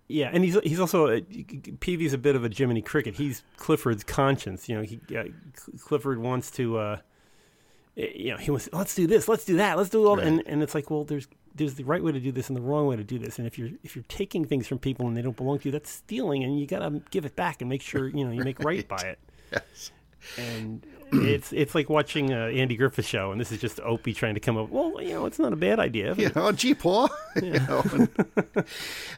Yeah, 0.07 0.29
and 0.31 0.43
he's 0.43 0.59
he's 0.59 0.79
also 0.79 1.07
a, 1.07 1.21
Peevy's 1.21 2.13
a 2.13 2.17
bit 2.17 2.35
of 2.35 2.43
a 2.43 2.49
Jiminy 2.49 2.81
Cricket. 2.81 3.15
He's 3.15 3.43
Clifford's 3.57 4.03
conscience. 4.03 4.69
You 4.69 4.75
know, 4.75 4.81
he 4.83 4.99
uh, 5.17 5.23
Clifford 5.79 6.19
wants 6.19 6.51
to. 6.51 6.99
Eh, 7.97 8.07
you 8.15 8.31
know, 8.31 8.37
he 8.37 8.51
wants. 8.51 8.69
Let's 8.71 8.95
do 8.95 9.07
this. 9.07 9.27
Let's 9.27 9.45
do 9.45 9.57
that. 9.57 9.77
Let's 9.77 9.89
do 9.89 10.05
all. 10.07 10.17
Right. 10.17 10.27
And 10.27 10.43
and 10.45 10.63
it's 10.63 10.75
like, 10.75 10.89
well, 10.89 11.03
there's 11.03 11.27
there's 11.55 11.75
the 11.75 11.83
right 11.83 12.03
way 12.03 12.11
to 12.11 12.19
do 12.19 12.31
this 12.31 12.49
and 12.49 12.57
the 12.57 12.61
wrong 12.61 12.87
way 12.87 12.95
to 12.95 13.03
do 13.03 13.19
this. 13.19 13.37
And 13.37 13.47
if 13.47 13.57
you're 13.57 13.69
if 13.83 13.95
you're 13.95 14.05
taking 14.07 14.45
things 14.45 14.67
from 14.67 14.79
people 14.79 15.07
and 15.07 15.15
they 15.15 15.21
don't 15.21 15.37
belong 15.37 15.59
to 15.59 15.65
you, 15.65 15.71
that's 15.71 15.89
stealing. 15.89 16.43
And 16.43 16.59
you 16.59 16.65
got 16.65 16.79
to 16.79 17.01
give 17.11 17.25
it 17.25 17.35
back 17.35 17.61
and 17.61 17.69
make 17.69 17.81
sure 17.81 18.07
you 18.07 18.25
know 18.25 18.31
you 18.31 18.43
make 18.43 18.59
right, 18.59 18.77
right 18.77 18.87
by 18.87 19.07
it. 19.07 19.19
Yes. 19.51 19.91
And 20.37 20.85
it's 21.13 21.53
it's 21.53 21.75
like 21.75 21.89
watching 21.89 22.33
uh, 22.33 22.47
Andy 22.47 22.75
Griffith 22.75 23.05
show, 23.05 23.31
and 23.31 23.39
this 23.39 23.51
is 23.51 23.59
just 23.59 23.79
Opie 23.81 24.13
trying 24.13 24.33
to 24.33 24.39
come 24.39 24.57
up. 24.57 24.69
Well, 24.69 25.01
you 25.01 25.13
know, 25.13 25.25
it's 25.25 25.39
not 25.39 25.53
a 25.53 25.55
bad 25.55 25.79
idea. 25.79 26.15
You 26.15 26.31
know, 26.35 26.51
gee, 26.51 26.73
Paul. 26.73 27.09
Yeah. 27.35 27.53
you 27.53 27.59
know, 27.61 27.83
and, 27.93 28.65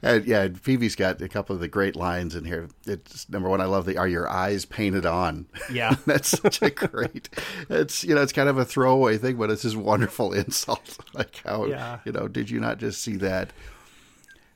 and, 0.01 0.25
yeah, 0.25 0.47
Peevy's 0.47 0.95
got 0.95 1.21
a 1.21 1.27
couple 1.27 1.53
of 1.53 1.59
the 1.59 1.67
great 1.67 1.97
lines 1.97 2.33
in 2.33 2.45
here. 2.45 2.69
It's 2.87 3.27
number 3.29 3.49
one. 3.49 3.59
I 3.59 3.65
love 3.65 3.85
the 3.85 3.97
"Are 3.97 4.07
your 4.07 4.29
eyes 4.29 4.63
painted 4.63 5.05
on?" 5.05 5.47
Yeah, 5.69 5.97
that's 6.05 6.29
such 6.29 6.61
a 6.61 6.69
great. 6.69 7.27
It's 7.69 8.05
you 8.05 8.15
know, 8.15 8.21
it's 8.21 8.31
kind 8.31 8.47
of 8.47 8.57
a 8.57 8.63
throwaway 8.63 9.17
thing, 9.17 9.35
but 9.35 9.49
it's 9.49 9.63
this 9.63 9.75
wonderful 9.75 10.31
insult. 10.33 10.97
like 11.13 11.41
how 11.43 11.65
yeah. 11.65 11.99
you 12.05 12.13
know, 12.13 12.29
did 12.29 12.49
you 12.49 12.61
not 12.61 12.77
just 12.77 13.01
see 13.01 13.17
that? 13.17 13.51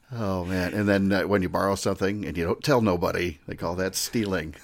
Oh 0.09 0.45
man! 0.45 0.73
And 0.73 0.87
then 0.87 1.11
uh, 1.11 1.27
when 1.27 1.41
you 1.41 1.49
borrow 1.49 1.75
something 1.75 2.25
and 2.25 2.37
you 2.37 2.45
don't 2.45 2.63
tell 2.63 2.79
nobody, 2.79 3.39
they 3.45 3.55
call 3.55 3.75
that 3.75 3.95
stealing. 3.95 4.55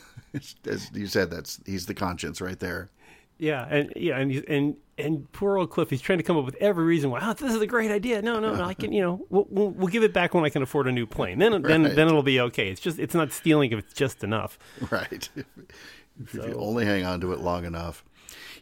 As 0.68 0.92
you 0.94 1.08
said, 1.08 1.32
that's 1.32 1.60
he's 1.66 1.86
the 1.86 1.94
conscience 1.94 2.42
right 2.42 2.60
there. 2.60 2.90
Yeah, 3.38 3.66
and 3.70 3.92
yeah, 3.96 4.18
and 4.18 4.32
and 4.48 4.76
and 4.98 5.32
poor 5.34 5.58
old 5.58 5.70
Cliff, 5.72 5.90
he's 5.90 6.02
trying 6.02 6.20
to 6.20 6.24
come 6.24 6.38
up 6.38 6.46
with 6.46 6.56
every 6.56 6.86
reason 6.86 7.10
why. 7.10 7.20
Oh, 7.22 7.34
this 7.34 7.54
is 7.54 7.62
a 7.62 7.68
great 7.68 7.92
idea. 7.92 8.22
No, 8.22 8.40
no, 8.40 8.56
no. 8.56 8.64
I 8.64 8.74
can, 8.74 8.94
you 8.94 9.02
know, 9.02 9.26
we'll, 9.30 9.46
we'll, 9.50 9.70
we'll 9.72 9.88
give 9.88 10.04
it 10.04 10.14
back 10.14 10.34
when 10.34 10.46
I 10.46 10.50
can 10.50 10.62
afford 10.62 10.88
a 10.88 10.92
new 10.92 11.06
plane. 11.06 11.40
Then, 11.40 11.62
then, 11.62 11.84
right. 11.84 11.96
then 11.96 12.08
it'll 12.08 12.24
be 12.24 12.40
okay. 12.40 12.70
It's 12.70 12.80
just, 12.80 12.98
it's 12.98 13.14
not 13.14 13.34
stealing 13.34 13.74
if 13.74 13.80
it's 13.80 13.94
just 13.94 14.24
enough. 14.24 14.58
Right. 14.90 15.28
if 15.36 16.32
so. 16.32 16.46
you 16.46 16.54
only 16.54 16.86
hang 16.86 17.06
on 17.06 17.20
to 17.22 17.34
it 17.34 17.40
long 17.40 17.66
enough. 17.66 18.06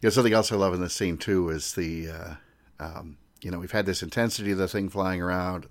You 0.01 0.07
know, 0.07 0.09
something 0.09 0.33
else 0.33 0.51
I 0.51 0.55
love 0.55 0.73
in 0.73 0.81
this 0.81 0.95
scene 0.95 1.17
too 1.17 1.49
is 1.49 1.73
the, 1.73 2.09
uh, 2.09 2.33
um, 2.79 3.17
you 3.43 3.51
know, 3.51 3.59
we've 3.59 3.71
had 3.71 3.85
this 3.85 4.01
intensity 4.01 4.53
of 4.53 4.57
the 4.57 4.67
thing 4.67 4.89
flying 4.89 5.21
around 5.21 5.67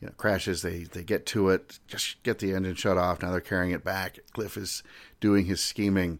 you 0.00 0.06
know, 0.06 0.14
crashes. 0.16 0.62
They 0.62 0.84
they 0.84 1.02
get 1.02 1.26
to 1.26 1.50
it, 1.50 1.78
just 1.86 2.22
get 2.22 2.38
the 2.38 2.52
engine 2.52 2.74
shut 2.74 2.98
off. 2.98 3.22
Now 3.22 3.30
they're 3.30 3.40
carrying 3.40 3.72
it 3.72 3.84
back. 3.84 4.18
Cliff 4.32 4.56
is 4.56 4.82
doing 5.20 5.46
his 5.46 5.60
scheming. 5.60 6.18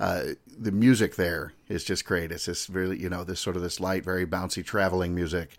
Uh, 0.00 0.34
the 0.46 0.72
music 0.72 1.16
there 1.16 1.52
is 1.68 1.84
just 1.84 2.04
great. 2.04 2.30
It's 2.30 2.46
this 2.46 2.70
really, 2.70 2.98
you 3.00 3.08
know, 3.08 3.24
this 3.24 3.40
sort 3.40 3.56
of 3.56 3.62
this 3.62 3.80
light, 3.80 4.04
very 4.04 4.26
bouncy 4.26 4.64
traveling 4.64 5.14
music 5.14 5.56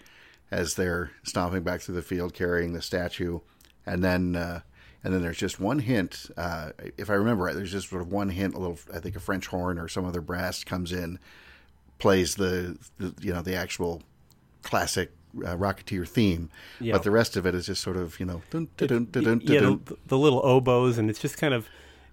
as 0.52 0.76
they're 0.76 1.12
stomping 1.24 1.64
back 1.64 1.82
through 1.82 1.96
the 1.96 2.02
field 2.02 2.34
carrying 2.34 2.74
the 2.74 2.82
statue, 2.82 3.40
and 3.86 4.04
then 4.04 4.36
uh, 4.36 4.62
and 5.04 5.14
then 5.14 5.22
there's 5.22 5.38
just 5.38 5.60
one 5.60 5.80
hint. 5.80 6.28
Uh, 6.36 6.72
if 6.98 7.10
I 7.10 7.14
remember 7.14 7.46
right, 7.46 7.56
there's 7.56 7.72
just 7.72 7.90
sort 7.90 8.02
of 8.02 8.12
one 8.12 8.30
hint. 8.30 8.56
A 8.56 8.60
little, 8.60 8.80
I 8.94 9.00
think, 9.00 9.16
a 9.16 9.20
French 9.20 9.48
horn 9.48 9.78
or 9.78 9.88
some 9.88 10.06
other 10.06 10.22
brass 10.22 10.64
comes 10.64 10.92
in, 10.92 11.20
plays 12.00 12.36
the, 12.36 12.78
the 12.98 13.14
you 13.22 13.34
know 13.34 13.42
the 13.42 13.56
actual 13.56 14.02
classic 14.64 15.12
uh, 15.38 15.56
Rocketeer 15.56 16.08
theme, 16.08 16.50
yeah. 16.80 16.94
but 16.94 17.04
the 17.04 17.12
rest 17.12 17.38
of 17.38 17.46
it 17.46 17.56
is 17.56 17.68
just 17.68 17.82
sort 17.82 17.98
of 17.98 18.20
you 18.20 18.26
know 18.26 18.42
dun, 18.50 18.68
dun, 18.78 19.06
dun, 19.12 19.42
yeah, 19.44 19.60
the, 19.60 19.98
the, 20.08 20.18
little 20.18 20.42
oboes, 20.44 20.98
and 20.98 21.10
it's 21.10 21.20
just 21.20 21.38
kind 21.38 21.54
of 21.54 21.68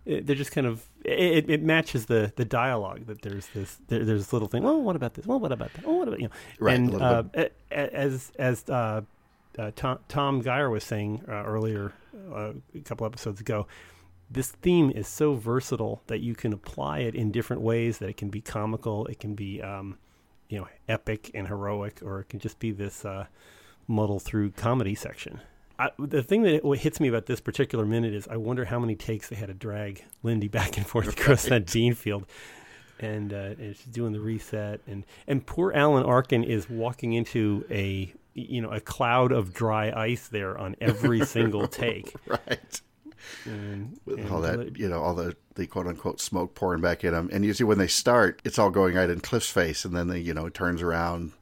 they're 0.04 0.37
just 0.37 0.52
kind 0.52 0.66
of 0.66 0.88
it, 1.04 1.50
it 1.50 1.62
matches 1.62 2.06
the 2.06 2.32
the 2.37 2.44
dialogue 2.44 3.06
that 3.06 3.23
there's 3.23 3.49
this 3.49 3.78
there, 3.88 4.04
there's 4.04 4.20
this 4.20 4.32
little 4.32 4.49
thing. 4.49 4.64
Oh, 4.64 4.78
what 4.78 4.96
about 4.96 5.14
this? 5.14 5.26
Well, 5.26 5.40
what 5.40 5.52
about 5.52 5.73
that? 5.75 5.85
Oh, 5.85 5.94
what 5.94 6.08
about 6.08 6.20
you 6.20 6.26
know? 6.26 6.35
Right, 6.61 6.76
and 6.76 6.94
uh, 6.94 7.25
as 7.70 8.32
as 8.38 8.68
uh, 8.68 9.02
uh, 9.58 9.70
Tom, 9.75 9.99
Tom 10.08 10.40
Geyer 10.42 10.70
was 10.70 10.85
saying 10.85 11.23
uh, 11.28 11.44
earlier 11.44 11.92
uh, 12.32 12.52
a 12.75 12.80
couple 12.80 13.06
episodes 13.06 13.40
ago, 13.40 13.66
this 14.30 14.50
theme 14.50 14.90
is 14.90 15.08
so 15.08 15.35
versatile 15.35 16.02
that 16.06 16.20
you 16.20 16.35
can 16.35 16.52
apply 16.52 17.00
it 17.00 17.14
in 17.14 17.30
different 17.32 17.62
ways. 17.62 17.99
That 17.99 18.08
it 18.08 18.16
can 18.16 18.28
be 18.28 18.40
comical, 18.40 19.06
it 19.06 19.18
can 19.18 19.35
be 19.35 19.62
um, 19.62 19.99
you 20.49 20.59
know 20.59 20.69
epic 20.88 21.31
and 21.35 21.49
heroic, 21.49 22.00
or 22.03 22.21
it 22.21 22.29
can 22.29 22.41
just 22.41 22.59
be 22.59 22.71
this 22.71 23.05
uh, 23.05 23.26
muddle 23.88 24.19
through 24.19 24.50
comedy 24.53 24.95
section. 24.95 25.41
I, 25.79 25.91
the 25.99 26.23
thing 26.23 26.43
that 26.43 26.65
what 26.65 26.79
hits 26.79 27.00
me 27.00 27.09
about 27.09 27.26
this 27.26 27.41
particular 27.41 27.85
minute 27.85 28.15
is 28.15 28.26
I 28.29 28.37
wonder 28.37 28.65
how 28.65 28.79
many 28.79 28.97
takes 28.97 29.29
they 29.29 29.37
had 29.37 29.49
to 29.49 29.55
drag 29.55 30.05
Lindy 30.23 30.49
back 30.59 30.76
and 30.76 30.87
forth 30.87 31.09
across 31.09 31.45
that 31.45 31.71
bean 31.71 31.95
field. 31.95 32.26
And, 32.99 33.35
uh, 33.35 33.55
and 33.59 33.76
she's 33.76 33.85
doing 33.85 34.15
the 34.15 34.21
reset, 34.21 34.81
and, 34.87 35.05
and 35.26 35.45
poor 35.45 35.71
Alan 35.75 36.03
Arkin 36.03 36.43
is 36.43 36.71
walking 36.71 37.12
into 37.12 37.62
a 37.71 38.11
you 38.33 38.61
know 38.61 38.71
a 38.71 38.81
cloud 38.81 39.33
of 39.33 39.53
dry 39.53 39.91
ice 39.91 40.29
there 40.29 40.57
on 40.57 40.76
every 40.81 41.25
single 41.25 41.67
take. 41.69 42.15
right. 42.26 42.81
And, 43.44 43.99
With 44.04 44.18
and 44.18 44.30
all 44.30 44.40
that, 44.42 44.76
you 44.78 44.88
know, 44.88 45.00
all 45.02 45.14
the, 45.14 45.37
the 45.54 45.66
quote 45.66 45.87
unquote 45.87 46.20
smoke 46.20 46.54
pouring 46.54 46.80
back 46.80 47.04
in 47.04 47.12
them. 47.12 47.28
And 47.32 47.44
usually 47.44 47.66
when 47.66 47.78
they 47.78 47.87
start, 47.87 48.40
it's 48.44 48.58
all 48.58 48.70
going 48.70 48.94
right 48.94 49.11
in 49.11 49.20
Cliff's 49.20 49.50
face. 49.50 49.85
And 49.85 49.94
then 49.96 50.08
they, 50.08 50.18
you 50.20 50.35
know, 50.35 50.49
turns 50.49 50.82
around 50.82 51.32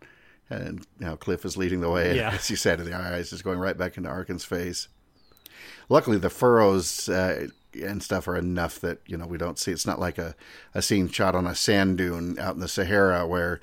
and, 0.51 0.87
you 1.01 1.07
know, 1.07 1.17
Cliff 1.17 1.45
is 1.45 1.57
leading 1.57 1.81
the 1.81 1.91
way. 1.91 2.17
Yeah. 2.17 2.31
As 2.35 2.51
you 2.51 2.57
said, 2.57 2.79
and 2.81 2.89
the 2.89 2.97
eyes 2.97 3.33
is 3.33 3.43
going 3.43 3.59
right 3.59 3.77
back 3.77 3.97
into 3.97 4.09
Arkin's 4.09 4.45
face. 4.45 4.89
Luckily, 5.89 6.19
the 6.19 6.31
furrows 6.31 7.09
uh, 7.09 7.49
and 7.75 8.03
stuff 8.03 8.27
are 8.29 8.37
enough 8.37 8.79
that, 8.81 8.99
you 9.07 9.17
know, 9.17 9.27
we 9.27 9.37
don't 9.39 9.59
see. 9.59 9.73
It's 9.73 9.87
not 9.87 10.01
like 10.01 10.19
a, 10.19 10.35
a 10.75 10.81
scene 10.83 11.09
shot 11.09 11.35
on 11.35 11.47
a 11.47 11.55
sand 11.55 11.99
dune 11.99 12.39
out 12.39 12.55
in 12.55 12.61
the 12.61 12.69
Sahara 12.69 13.27
where, 13.27 13.61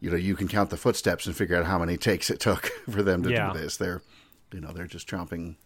you 0.00 0.10
know, 0.10 0.16
you 0.16 0.34
can 0.34 0.48
count 0.48 0.70
the 0.70 0.76
footsteps 0.76 1.26
and 1.26 1.36
figure 1.36 1.56
out 1.56 1.66
how 1.66 1.78
many 1.78 1.96
takes 1.96 2.30
it 2.30 2.40
took 2.40 2.66
for 2.90 3.02
them 3.02 3.22
to 3.22 3.30
Yeah. 3.30 3.52
do 3.52 3.58
this. 3.60 3.76
They're, 3.76 4.02
you 4.52 4.60
know, 4.60 4.72
they're 4.72 4.86
just 4.86 5.08
tromping, 5.08 5.56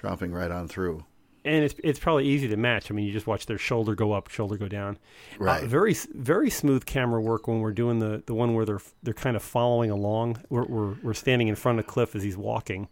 tromping 0.00 0.32
right 0.32 0.50
on 0.50 0.68
through. 0.68 1.04
And 1.44 1.64
it's 1.64 1.74
it's 1.82 1.98
probably 1.98 2.26
easy 2.26 2.48
to 2.48 2.56
match. 2.56 2.90
I 2.90 2.94
mean, 2.94 3.04
you 3.06 3.12
just 3.12 3.26
watch 3.26 3.46
their 3.46 3.58
shoulder 3.58 3.94
go 3.94 4.12
up, 4.12 4.28
shoulder 4.28 4.56
go 4.56 4.68
down. 4.68 4.98
Right. 5.38 5.62
Uh, 5.64 5.66
very 5.66 5.94
very 6.14 6.50
smooth 6.50 6.84
camera 6.86 7.20
work 7.20 7.48
when 7.48 7.60
we're 7.60 7.72
doing 7.72 7.98
the, 7.98 8.22
the 8.26 8.34
one 8.34 8.54
where 8.54 8.64
they're 8.64 8.80
they're 9.02 9.14
kind 9.14 9.36
of 9.36 9.42
following 9.42 9.90
along. 9.90 10.42
We're 10.50 10.64
we're, 10.66 10.94
we're 11.02 11.14
standing 11.14 11.48
in 11.48 11.54
front 11.54 11.78
of 11.78 11.86
Cliff 11.86 12.14
as 12.14 12.22
he's 12.22 12.36
walking. 12.36 12.88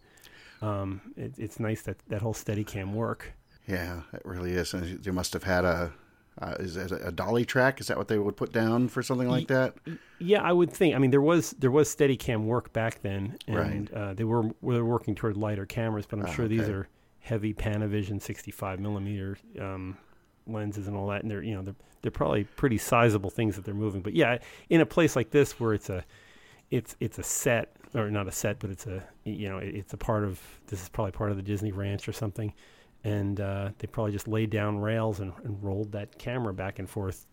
Um, 0.62 1.00
it, 1.16 1.35
it's 1.38 1.59
nice 1.59 1.83
that 1.83 1.99
that 2.09 2.23
whole 2.23 2.35
steady 2.35 2.64
cam 2.64 2.95
work. 2.95 3.33
Yeah, 3.66 4.00
it 4.12 4.23
really 4.25 4.52
is. 4.52 4.75
And 4.75 5.02
they 5.02 5.11
must 5.11 5.33
have 5.33 5.45
had 5.45 5.64
a, 5.64 5.92
uh, 6.40 6.54
is 6.59 6.76
it 6.76 6.90
a 6.92 7.12
dolly 7.12 7.45
track? 7.45 7.80
Is 7.80 7.87
that 7.87 7.97
what 7.97 8.09
they 8.09 8.19
would 8.19 8.37
put 8.37 8.52
down 8.52 8.88
for 8.88 9.02
something 9.02 9.28
like 9.28 9.47
that? 9.49 9.75
Yeah, 10.19 10.42
I 10.42 10.52
would 10.52 10.73
think. 10.73 10.95
I 10.95 10.99
mean, 10.99 11.11
there 11.12 11.21
was 11.23 11.52
there 11.52 11.71
was 11.71 11.88
steady 11.88 12.16
cam 12.16 12.47
work 12.47 12.73
back 12.73 13.00
then, 13.02 13.37
and 13.47 13.57
Right. 13.57 13.92
uh, 13.95 14.14
they 14.14 14.25
were 14.25 14.50
were 14.61 14.85
working 14.85 15.14
toward 15.14 15.37
lighter 15.37 15.66
cameras. 15.66 16.07
But 16.07 16.19
I'm 16.19 16.26
Ah, 16.26 16.33
sure 16.33 16.49
these 16.49 16.69
are 16.69 16.88
heavy 17.21 17.55
Panavision 17.55 18.21
65 18.21 18.81
millimeter 18.81 19.37
um, 19.61 19.97
lenses 20.47 20.89
and 20.89 20.97
all 20.97 21.07
that, 21.09 21.23
and 21.23 21.31
they're 21.31 21.43
you 21.43 21.55
know 21.55 21.62
they're 21.62 21.75
they're 22.03 22.11
probably 22.11 22.45
pretty 22.45 22.79
sizable 22.79 23.31
things 23.31 23.57
that 23.57 23.65
they're 23.65 23.75
moving. 23.75 24.00
But 24.00 24.15
yeah, 24.15 24.39
in 24.71 24.81
a 24.81 24.87
place 24.87 25.17
like 25.17 25.31
this 25.31 25.61
where 25.61 25.75
it's 25.75 25.91
a 25.91 26.05
it's 26.71 26.97
it's 27.00 27.19
a 27.19 27.23
set 27.23 27.73
or 27.95 28.11
not 28.11 28.27
a 28.29 28.33
set, 28.33 28.59
but 28.59 28.71
it's 28.71 28.87
a 28.87 29.03
you 29.25 29.49
know 29.49 29.59
it- 29.59 29.75
it's 29.75 29.93
a 29.93 29.97
part 29.99 30.25
of 30.25 30.41
this 30.69 30.83
is 30.83 30.89
probably 30.89 31.12
part 31.12 31.31
of 31.31 31.37
the 31.37 31.43
Disney 31.43 31.73
Ranch 31.73 32.09
or 32.09 32.12
something, 32.12 32.53
and 33.05 33.41
uh, 33.41 33.71
they 33.79 33.87
probably 33.87 34.12
just 34.12 34.29
laid 34.29 34.50
down 34.50 34.79
rails 34.79 35.21
and, 35.21 35.33
and 35.45 35.62
rolled 35.62 35.93
that 35.93 36.19
camera 36.19 36.55
back 36.55 36.79
and 36.79 36.89
forth 36.89 37.27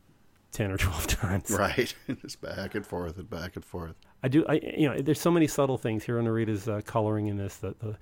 ten 0.51 0.72
or 0.72 0.77
twelve 0.86 1.08
times. 1.08 1.50
Right. 1.51 1.94
Just 2.22 2.41
back 2.41 2.74
and 2.75 2.86
forth 2.86 3.17
and 3.17 3.29
back 3.29 3.56
and 3.56 3.63
forth. 3.63 3.96
I 4.24 4.27
do. 4.27 4.46
I 4.50 4.53
you 4.77 4.89
know, 4.89 4.98
there's 5.00 5.22
so 5.22 5.29
many 5.32 5.46
subtle 5.48 5.77
things 5.77 6.03
here. 6.03 6.20
Narita's 6.20 6.67
uh, 6.67 6.82
coloring 6.86 7.27
in 7.27 7.38
this, 7.38 7.58
the 7.58 7.75
the 7.79 7.98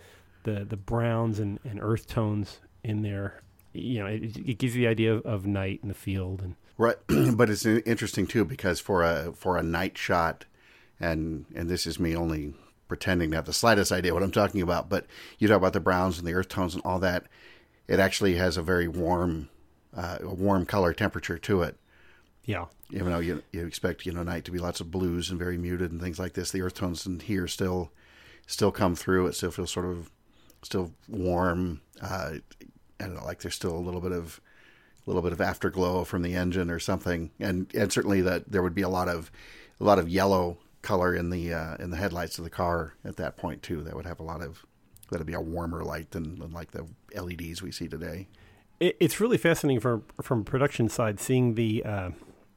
the, 0.46 0.66
the 0.66 0.78
browns 0.78 1.40
and, 1.40 1.60
and 1.64 1.80
earth 1.82 2.08
tones 2.08 2.60
in 2.84 3.02
there. 3.02 3.42
You 3.74 4.00
know, 4.00 4.06
it, 4.06 4.38
it 4.38 4.58
gives 4.58 4.76
you 4.76 4.84
the 4.84 4.88
idea 4.88 5.14
of, 5.16 5.26
of 5.26 5.46
night 5.46 5.82
in 5.84 5.90
the 5.90 5.94
field, 5.94 6.42
and 6.42 6.56
Right. 6.78 6.96
but 7.36 7.50
it's 7.50 7.66
interesting 7.66 8.28
too 8.28 8.46
because 8.46 8.80
for 8.80 9.04
a 9.04 9.34
for 9.34 9.58
a 9.58 9.64
night 9.64 9.98
shot, 9.98 10.46
and 11.00 11.46
and 11.56 11.70
this 11.70 11.86
is 11.86 12.00
me 12.00 12.16
only 12.16 12.54
pretending 12.88 13.32
to 13.32 13.36
have 13.38 13.46
the 13.46 13.54
slightest 13.54 13.92
idea 13.92 14.14
what 14.14 14.24
I'm 14.24 14.32
talking 14.32 14.62
about, 14.62 14.90
but 14.90 15.06
you 15.40 15.48
talk 15.48 15.58
about 15.58 15.74
the 15.74 15.80
browns 15.80 16.18
and 16.18 16.28
the 16.28 16.34
earth 16.34 16.50
tones 16.50 16.76
and 16.76 16.84
all 16.86 17.00
that. 17.00 17.26
It 17.88 18.00
actually 18.00 18.36
has 18.36 18.58
a 18.58 18.62
very 18.62 18.88
warm, 18.88 19.50
uh, 19.96 20.20
a 20.22 20.34
warm 20.34 20.66
color 20.66 20.94
temperature 20.94 21.38
to 21.38 21.62
it. 21.64 21.78
yeah, 22.46 22.66
even 22.92 23.12
though 23.12 23.20
you 23.20 23.44
you 23.52 23.66
expect 23.66 24.06
you 24.06 24.12
know 24.12 24.24
night 24.24 24.46
to 24.46 24.52
be 24.52 24.60
lots 24.60 24.80
of 24.80 24.92
blues 24.92 25.30
and 25.30 25.40
very 25.40 25.58
muted 25.58 25.92
and 25.92 26.02
things 26.02 26.20
like 26.20 26.34
this, 26.34 26.52
the 26.52 26.62
earth 26.62 26.76
tones 26.76 27.06
in 27.06 27.20
here 27.20 27.48
still 27.48 27.92
still 28.48 28.72
come 28.72 28.96
through. 28.96 29.28
It 29.28 29.36
still 29.36 29.52
feels 29.52 29.72
sort 29.72 29.86
of 29.86 30.12
still 30.66 30.92
warm. 31.08 31.82
Uh, 32.02 32.36
I 33.00 33.04
don't 33.04 33.16
know, 33.16 33.26
like 33.26 33.40
there's 33.40 33.56
still 33.56 33.76
a 33.76 33.80
little 33.80 34.02
bit 34.02 34.12
of 34.12 34.42
a 35.06 35.10
little 35.10 35.22
bit 35.22 35.32
of 35.34 35.40
afterglow 35.42 36.04
from 36.04 36.24
the 36.24 36.36
engine 36.36 36.70
or 36.70 36.80
something, 36.80 37.32
and 37.40 37.74
and 37.76 37.92
certainly 37.92 38.22
that 38.22 38.52
there 38.52 38.64
would 38.64 38.76
be 38.76 38.82
a 38.82 38.90
lot 38.90 39.08
of 39.08 39.32
a 39.80 39.84
lot 39.84 40.00
of 40.00 40.10
yellow 40.10 40.58
color 40.82 41.16
in 41.16 41.30
the 41.30 41.54
uh, 41.54 41.76
in 41.78 41.90
the 41.92 41.98
headlights 41.98 42.38
of 42.38 42.44
the 42.44 42.50
car 42.50 42.96
at 43.04 43.18
that 43.18 43.38
point 43.38 43.62
too. 43.62 43.82
That 43.84 43.96
would 43.96 44.06
have 44.06 44.20
a 44.20 44.24
lot 44.24 44.42
of 44.42 44.66
that'd 45.12 45.28
be 45.28 45.34
a 45.34 45.42
warmer 45.42 45.84
light 45.84 46.12
than, 46.12 46.40
than 46.40 46.52
like 46.52 46.72
the 46.72 46.88
LEDs 47.16 47.62
we 47.62 47.72
see 47.72 47.88
today. 47.88 48.28
it, 48.80 48.98
it's 49.00 49.20
really 49.20 49.38
fascinating 49.38 49.80
from 49.80 50.04
from 50.22 50.44
production 50.44 50.90
side 50.90 51.20
seeing 51.20 51.56
the. 51.56 51.84
Uh, 51.84 52.10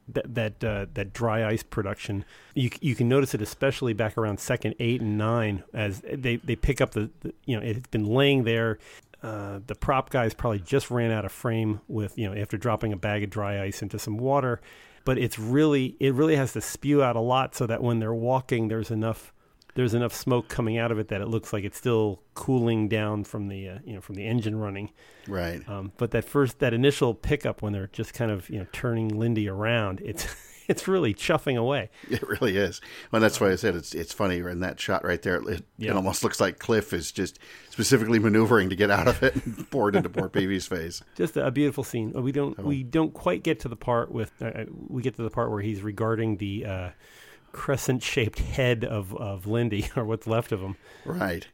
that 0.08 0.34
that 0.34 0.64
uh, 0.64 0.86
that 0.94 1.12
dry 1.12 1.46
ice 1.46 1.62
production, 1.62 2.24
you 2.54 2.70
you 2.80 2.94
can 2.94 3.08
notice 3.08 3.34
it 3.34 3.42
especially 3.42 3.92
back 3.92 4.16
around 4.16 4.40
second 4.40 4.74
eight 4.80 5.00
and 5.00 5.18
nine 5.18 5.64
as 5.72 6.00
they, 6.00 6.36
they 6.36 6.56
pick 6.56 6.80
up 6.80 6.92
the, 6.92 7.10
the 7.20 7.34
you 7.44 7.56
know 7.56 7.62
it's 7.64 7.86
been 7.88 8.06
laying 8.06 8.44
there. 8.44 8.78
Uh, 9.22 9.58
the 9.66 9.74
prop 9.74 10.10
guys 10.10 10.32
probably 10.32 10.60
just 10.60 10.90
ran 10.90 11.10
out 11.10 11.24
of 11.24 11.32
frame 11.32 11.80
with 11.88 12.16
you 12.16 12.28
know 12.28 12.40
after 12.40 12.56
dropping 12.56 12.92
a 12.92 12.96
bag 12.96 13.22
of 13.22 13.30
dry 13.30 13.62
ice 13.62 13.82
into 13.82 13.98
some 13.98 14.16
water, 14.16 14.60
but 15.04 15.18
it's 15.18 15.38
really 15.38 15.96
it 16.00 16.14
really 16.14 16.36
has 16.36 16.52
to 16.52 16.60
spew 16.60 17.02
out 17.02 17.16
a 17.16 17.20
lot 17.20 17.54
so 17.54 17.66
that 17.66 17.82
when 17.82 17.98
they're 17.98 18.14
walking 18.14 18.68
there's 18.68 18.90
enough 18.90 19.32
there's 19.78 19.94
enough 19.94 20.12
smoke 20.12 20.48
coming 20.48 20.76
out 20.76 20.90
of 20.90 20.98
it 20.98 21.06
that 21.06 21.20
it 21.20 21.28
looks 21.28 21.52
like 21.52 21.62
it's 21.62 21.78
still 21.78 22.20
cooling 22.34 22.88
down 22.88 23.22
from 23.22 23.46
the 23.46 23.68
uh, 23.68 23.78
you 23.84 23.94
know 23.94 24.00
from 24.00 24.16
the 24.16 24.26
engine 24.26 24.56
running. 24.58 24.90
Right. 25.28 25.62
Um, 25.68 25.92
but 25.98 26.10
that 26.10 26.24
first, 26.24 26.58
that 26.58 26.74
initial 26.74 27.14
pickup 27.14 27.62
when 27.62 27.72
they're 27.72 27.86
just 27.92 28.12
kind 28.12 28.32
of 28.32 28.50
you 28.50 28.58
know 28.58 28.66
turning 28.72 29.16
Lindy 29.20 29.48
around, 29.48 30.00
it's 30.04 30.26
it's 30.66 30.88
really 30.88 31.14
chuffing 31.14 31.56
away. 31.56 31.90
It 32.10 32.26
really 32.26 32.56
is. 32.56 32.80
Well, 33.12 33.22
that's 33.22 33.40
why 33.40 33.52
I 33.52 33.54
said 33.54 33.76
it's 33.76 33.94
it's 33.94 34.12
funny 34.12 34.38
in 34.38 34.58
that 34.60 34.80
shot 34.80 35.04
right 35.04 35.22
there. 35.22 35.36
It, 35.48 35.64
Yeah. 35.78 35.92
it 35.92 35.96
almost 35.96 36.24
looks 36.24 36.40
like 36.40 36.58
Cliff 36.58 36.92
is 36.92 37.12
just 37.12 37.38
specifically 37.70 38.18
maneuvering 38.18 38.70
to 38.70 38.74
get 38.76 38.90
out 38.90 39.06
of 39.06 39.22
it 39.22 39.36
and 39.46 39.70
pour 39.70 39.90
it 39.90 39.94
into 39.94 40.08
poor 40.08 40.28
Peevy's 40.28 40.66
face. 40.66 41.02
Just 41.14 41.36
a, 41.36 41.46
a 41.46 41.50
beautiful 41.52 41.84
scene. 41.84 42.12
We 42.20 42.32
don't 42.32 42.58
Oh. 42.58 42.64
we 42.64 42.82
don't 42.82 43.14
quite 43.14 43.44
get 43.44 43.60
to 43.60 43.68
the 43.68 43.76
part 43.76 44.10
with 44.10 44.32
uh, 44.42 44.46
uh, 44.46 44.64
we 44.88 45.02
get 45.02 45.14
to 45.18 45.22
the 45.22 45.30
part 45.30 45.52
where 45.52 45.60
he's 45.60 45.82
regarding 45.82 46.38
the 46.38 46.66
uh, 46.66 46.88
crescent 47.58 48.02
shaped 48.02 48.38
head 48.38 48.84
of 48.84 49.14
of 49.16 49.46
Lindy 49.46 49.90
or 49.96 50.04
what's 50.04 50.26
left 50.26 50.52
of 50.52 50.60
him, 50.60 50.76
Right. 51.04 51.46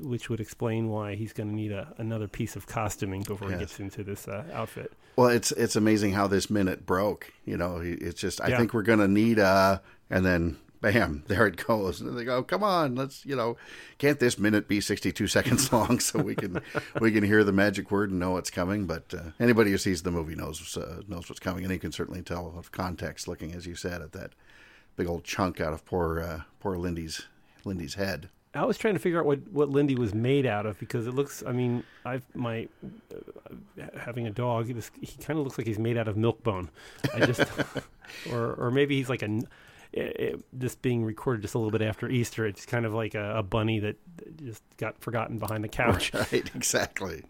which 0.00 0.28
would 0.28 0.40
explain 0.40 0.88
why 0.88 1.14
he's 1.14 1.32
going 1.32 1.48
to 1.48 1.54
need 1.54 1.72
a, 1.72 1.94
another 1.98 2.28
piece 2.28 2.54
of 2.56 2.66
costuming 2.66 3.22
before 3.22 3.48
Yes. 3.50 3.58
he 3.58 3.62
gets 3.64 3.80
into 3.80 4.04
this 4.04 4.28
uh, 4.28 4.44
outfit. 4.52 4.92
Well, 5.16 5.28
it's 5.28 5.52
it's 5.52 5.76
amazing 5.76 6.12
how 6.12 6.26
this 6.26 6.48
minute 6.50 6.86
broke. 6.86 7.32
You 7.44 7.56
know, 7.56 7.78
it's 7.82 8.20
just 8.20 8.40
I 8.40 8.48
Yeah. 8.48 8.58
think 8.58 8.72
we're 8.74 8.82
gonna 8.82 9.08
need 9.08 9.38
a, 9.38 9.82
and 10.10 10.24
then 10.24 10.56
bam, 10.80 11.22
there 11.28 11.46
it 11.46 11.64
goes. 11.66 12.00
And 12.00 12.16
they 12.18 12.24
go, 12.24 12.42
come 12.42 12.62
on, 12.64 12.94
let's 12.94 13.24
you 13.26 13.36
know, 13.36 13.56
can't 13.98 14.18
this 14.20 14.38
minute 14.38 14.68
be 14.68 14.80
sixty 14.80 15.12
two 15.12 15.26
seconds 15.26 15.70
long 15.76 15.98
so 16.00 16.20
we 16.22 16.34
can 16.34 16.60
we 17.00 17.10
can 17.12 17.24
hear 17.24 17.44
the 17.44 17.52
magic 17.52 17.90
word 17.90 18.10
and 18.10 18.18
know 18.20 18.32
what's 18.32 18.50
coming? 18.50 18.86
But 18.86 19.12
uh, 19.14 19.30
anybody 19.40 19.70
who 19.70 19.78
sees 19.78 20.02
the 20.02 20.10
movie 20.10 20.34
knows 20.34 20.76
uh, 20.76 21.02
knows 21.08 21.28
what's 21.28 21.40
coming, 21.40 21.64
and 21.64 21.72
you 21.72 21.78
can 21.78 21.92
certainly 21.92 22.22
tell 22.22 22.54
of 22.56 22.72
context 22.72 23.28
looking, 23.28 23.52
as 23.52 23.66
you 23.66 23.74
said, 23.74 24.00
at 24.02 24.12
that 24.12 24.32
big 24.96 25.06
old 25.06 25.24
chunk 25.24 25.60
out 25.60 25.72
of 25.72 25.84
poor 25.84 26.20
uh, 26.20 26.40
poor 26.60 26.76
Lindy's 26.76 27.26
Lindy's 27.64 27.94
head. 27.94 28.28
I 28.54 28.66
was 28.66 28.76
trying 28.76 28.92
to 28.92 29.00
figure 29.00 29.18
out 29.18 29.24
what, 29.24 29.38
what 29.50 29.70
Lindy 29.70 29.94
was 29.94 30.12
made 30.14 30.44
out 30.44 30.66
of 30.66 30.78
because 30.78 31.06
it 31.06 31.14
looks. 31.14 31.42
I 31.46 31.52
mean, 31.52 31.84
I've 32.04 32.24
my 32.34 32.68
uh, 33.80 33.84
having 33.98 34.26
a 34.26 34.30
dog. 34.30 34.66
This, 34.68 34.90
he 35.00 35.16
kind 35.22 35.38
of 35.38 35.44
looks 35.46 35.56
like 35.56 35.66
he's 35.66 35.78
made 35.78 35.96
out 35.96 36.06
of 36.06 36.16
milk 36.18 36.42
bone. 36.42 36.68
I 37.14 37.24
just, 37.24 37.44
or 38.30 38.52
or 38.54 38.70
maybe 38.70 38.96
he's 38.96 39.08
like 39.08 39.22
a. 39.22 39.40
It, 39.92 40.00
it- 40.20 40.44
this 40.52 40.74
being 40.74 41.04
recorded 41.04 41.42
just 41.42 41.54
a 41.54 41.58
little 41.58 41.70
bit 41.70 41.82
after 41.82 42.08
Easter, 42.08 42.46
it's 42.46 42.64
kind 42.66 42.84
of 42.86 42.92
like 42.94 43.14
a, 43.14 43.36
a 43.38 43.42
bunny 43.42 43.78
that 43.80 43.96
just 44.38 44.62
got 44.78 44.98
forgotten 45.02 45.38
behind 45.38 45.62
the 45.64 45.68
couch. 45.68 46.12
Right, 46.14 46.50
exactly. 46.54 47.24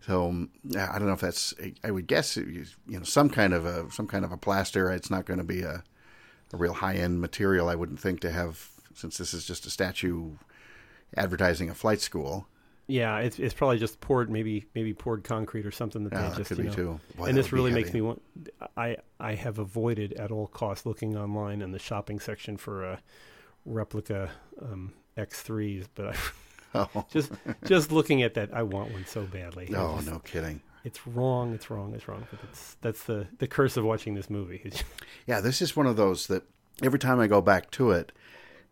So 0.00 0.28
um, 0.28 0.50
I 0.76 0.98
don't 0.98 1.06
know 1.06 1.12
if 1.14 1.20
that's. 1.20 1.54
I 1.84 1.90
would 1.92 2.08
guess 2.08 2.36
you 2.36 2.64
know 2.88 3.02
some 3.04 3.28
kind 3.30 3.52
of 3.52 3.64
a 3.64 3.88
some 3.92 4.08
kind 4.08 4.24
of 4.24 4.32
a 4.32 4.36
plaster. 4.36 4.90
It's 4.90 5.10
not 5.10 5.24
going 5.24 5.38
to 5.38 5.44
be 5.44 5.62
a 5.62 5.84
a 6.52 6.56
real 6.56 6.74
high 6.74 6.94
end 6.94 7.20
material. 7.20 7.68
I 7.68 7.74
wouldn't 7.74 8.00
think 8.00 8.20
to 8.20 8.30
have 8.30 8.68
since 8.94 9.18
this 9.18 9.32
is 9.34 9.46
just 9.46 9.66
a 9.66 9.70
statue 9.70 10.32
advertising 11.16 11.70
a 11.70 11.74
flight 11.74 12.00
school. 12.00 12.46
Yeah, 12.88 13.18
it's 13.18 13.38
it's 13.38 13.54
probably 13.54 13.78
just 13.78 14.00
poured, 14.00 14.28
maybe 14.28 14.66
maybe 14.74 14.92
poured 14.92 15.24
concrete 15.24 15.64
or 15.64 15.70
something 15.70 16.04
that 16.04 16.12
Yeah, 16.12 16.22
they 16.22 16.28
that 16.30 16.36
just 16.36 16.48
could 16.48 16.58
you 16.58 16.64
be 16.64 16.68
know, 16.70 16.74
too. 16.74 17.00
Boy, 17.16 17.26
and 17.26 17.36
this 17.36 17.52
really 17.52 17.70
makes 17.72 17.88
heavy. 17.88 18.00
me 18.00 18.06
want. 18.06 18.22
I 18.76 18.96
I 19.20 19.34
have 19.34 19.58
avoided 19.58 20.14
at 20.14 20.30
all 20.32 20.48
costs 20.48 20.84
looking 20.84 21.16
online 21.16 21.62
in 21.62 21.70
the 21.72 21.78
shopping 21.78 22.18
section 22.18 22.56
for 22.56 22.84
a 22.84 23.00
replica 23.64 24.30
um, 24.60 24.92
X3s, 25.16 25.86
but 25.94 26.08
I, 26.08 26.14
Oh, 26.74 27.04
just 27.12 27.30
just 27.66 27.92
looking 27.92 28.22
at 28.22 28.32
that, 28.34 28.52
I 28.54 28.62
want 28.62 28.92
one 28.92 29.04
so 29.06 29.22
badly. 29.24 29.66
No, 29.70 29.96
just- 29.96 30.10
no 30.10 30.18
kidding. 30.20 30.62
It's 30.84 31.06
wrong. 31.06 31.54
It's 31.54 31.70
wrong. 31.70 31.94
It's 31.94 32.08
wrong. 32.08 32.26
But 32.30 32.40
it's 32.50 32.76
that's 32.80 33.04
the 33.04 33.26
the 33.38 33.46
curse 33.46 33.76
of 33.76 33.84
watching 33.84 34.14
this 34.14 34.28
movie. 34.28 34.72
yeah, 35.26 35.40
this 35.40 35.62
is 35.62 35.76
one 35.76 35.86
of 35.86 35.96
those 35.96 36.26
that 36.26 36.42
every 36.82 36.98
time 36.98 37.20
I 37.20 37.26
go 37.26 37.40
back 37.40 37.70
to 37.72 37.90
it, 37.92 38.12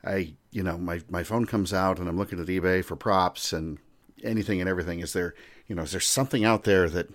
I 0.05 0.35
you 0.51 0.63
know 0.63 0.79
my 0.79 1.01
my 1.09 1.23
phone 1.23 1.47
comes 1.47 1.73
out 1.73 1.99
and 1.99 2.09
I'm 2.09 2.17
looking 2.17 2.41
at 2.41 2.47
eBay 2.47 2.85
for 2.85 2.97
props 2.97 3.53
and 3.53 3.79
anything 4.23 4.61
and 4.61 4.69
everything. 4.69 5.01
Is 5.01 5.13
there 5.13 5.35
you 5.69 5.75
know 5.75 5.83
is 5.83 5.93
there 5.93 6.01
something 6.01 6.45
out 6.45 6.65
there 6.65 6.89
that 6.91 7.09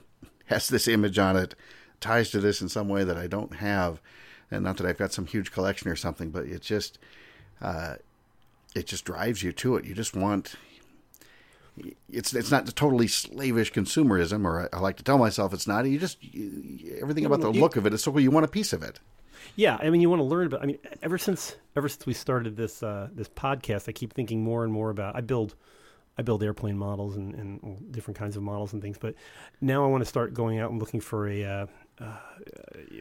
has 0.46 0.68
this 0.70 0.88
image 0.88 1.18
on 1.18 1.36
it, 1.36 1.56
ties 2.00 2.30
to 2.32 2.40
this 2.40 2.62
in 2.62 2.70
some 2.70 2.88
way 2.88 3.04
that 3.04 3.18
I 3.18 3.28
don't 3.28 3.56
have, 3.56 4.02
and 4.52 4.64
not 4.64 4.78
that 4.78 4.86
I've 4.86 4.98
got 4.98 5.12
some 5.12 5.26
huge 5.26 5.52
collection 5.52 5.90
or 5.90 5.96
something, 5.96 6.30
but 6.30 6.46
it 6.46 6.62
just 6.62 7.00
uh, 7.62 7.96
it 8.76 8.88
just 8.88 9.06
drives 9.06 9.44
you 9.44 9.52
to 9.54 9.76
it. 9.76 9.86
You 9.86 9.94
just 9.94 10.16
want 10.16 10.56
it's 12.10 12.34
it's 12.34 12.52
not 12.52 12.74
totally 12.76 13.08
slavish 13.08 13.72
consumerism, 13.72 14.46
or 14.46 14.70
I, 14.74 14.78
I, 14.78 14.80
like 14.80 14.98
to 14.98 15.04
tell 15.04 15.18
myself 15.18 15.54
it's 15.54 15.68
not. 15.68 15.86
You 15.86 16.00
just 16.00 16.24
you, 16.24 16.98
everything 17.02 17.26
about 17.26 17.42
the 17.42 17.52
you, 17.52 17.60
look 17.60 17.76
of 17.76 17.86
it 17.86 17.94
is 17.94 18.04
so 18.04 18.18
you 18.18 18.32
want 18.32 18.46
a 18.46 18.50
piece 18.50 18.74
of 18.74 18.84
it. 18.84 19.00
Yeah, 19.56 19.78
I 19.80 19.90
mean, 19.90 20.02
you 20.02 20.10
want 20.10 20.22
to 20.22 20.26
learn 20.26 20.48
about. 20.48 20.64
I 20.64 20.66
mean, 20.66 20.80
ever 21.02 21.18
since 21.18 21.56
ever 21.76 21.90
since 21.90 22.06
we 22.06 22.14
started 22.14 22.56
this 22.58 22.82
uh, 22.82 23.10
this 23.14 23.30
podcast, 23.30 23.90
I 23.90 23.92
keep 23.92 24.14
thinking 24.14 24.44
more 24.44 24.64
and 24.64 24.72
more 24.72 24.90
about. 24.90 25.16
I 25.16 25.22
build 25.22 25.56
I 26.18 26.22
build 26.22 26.44
airplane 26.44 26.78
models 26.78 27.18
and, 27.18 27.36
and 27.36 27.92
different 27.92 28.18
kinds 28.18 28.38
of 28.38 28.44
models 28.44 28.74
and 28.74 28.82
things, 28.82 28.98
but 28.98 29.16
now 29.60 29.84
I 29.84 29.88
want 29.88 30.02
to 30.02 30.06
start 30.06 30.34
going 30.34 30.60
out 30.60 30.72
and 30.72 30.80
looking 30.80 31.02
for 31.02 31.28
a 31.28 31.44
uh, 31.44 31.66
uh, 32.00 32.18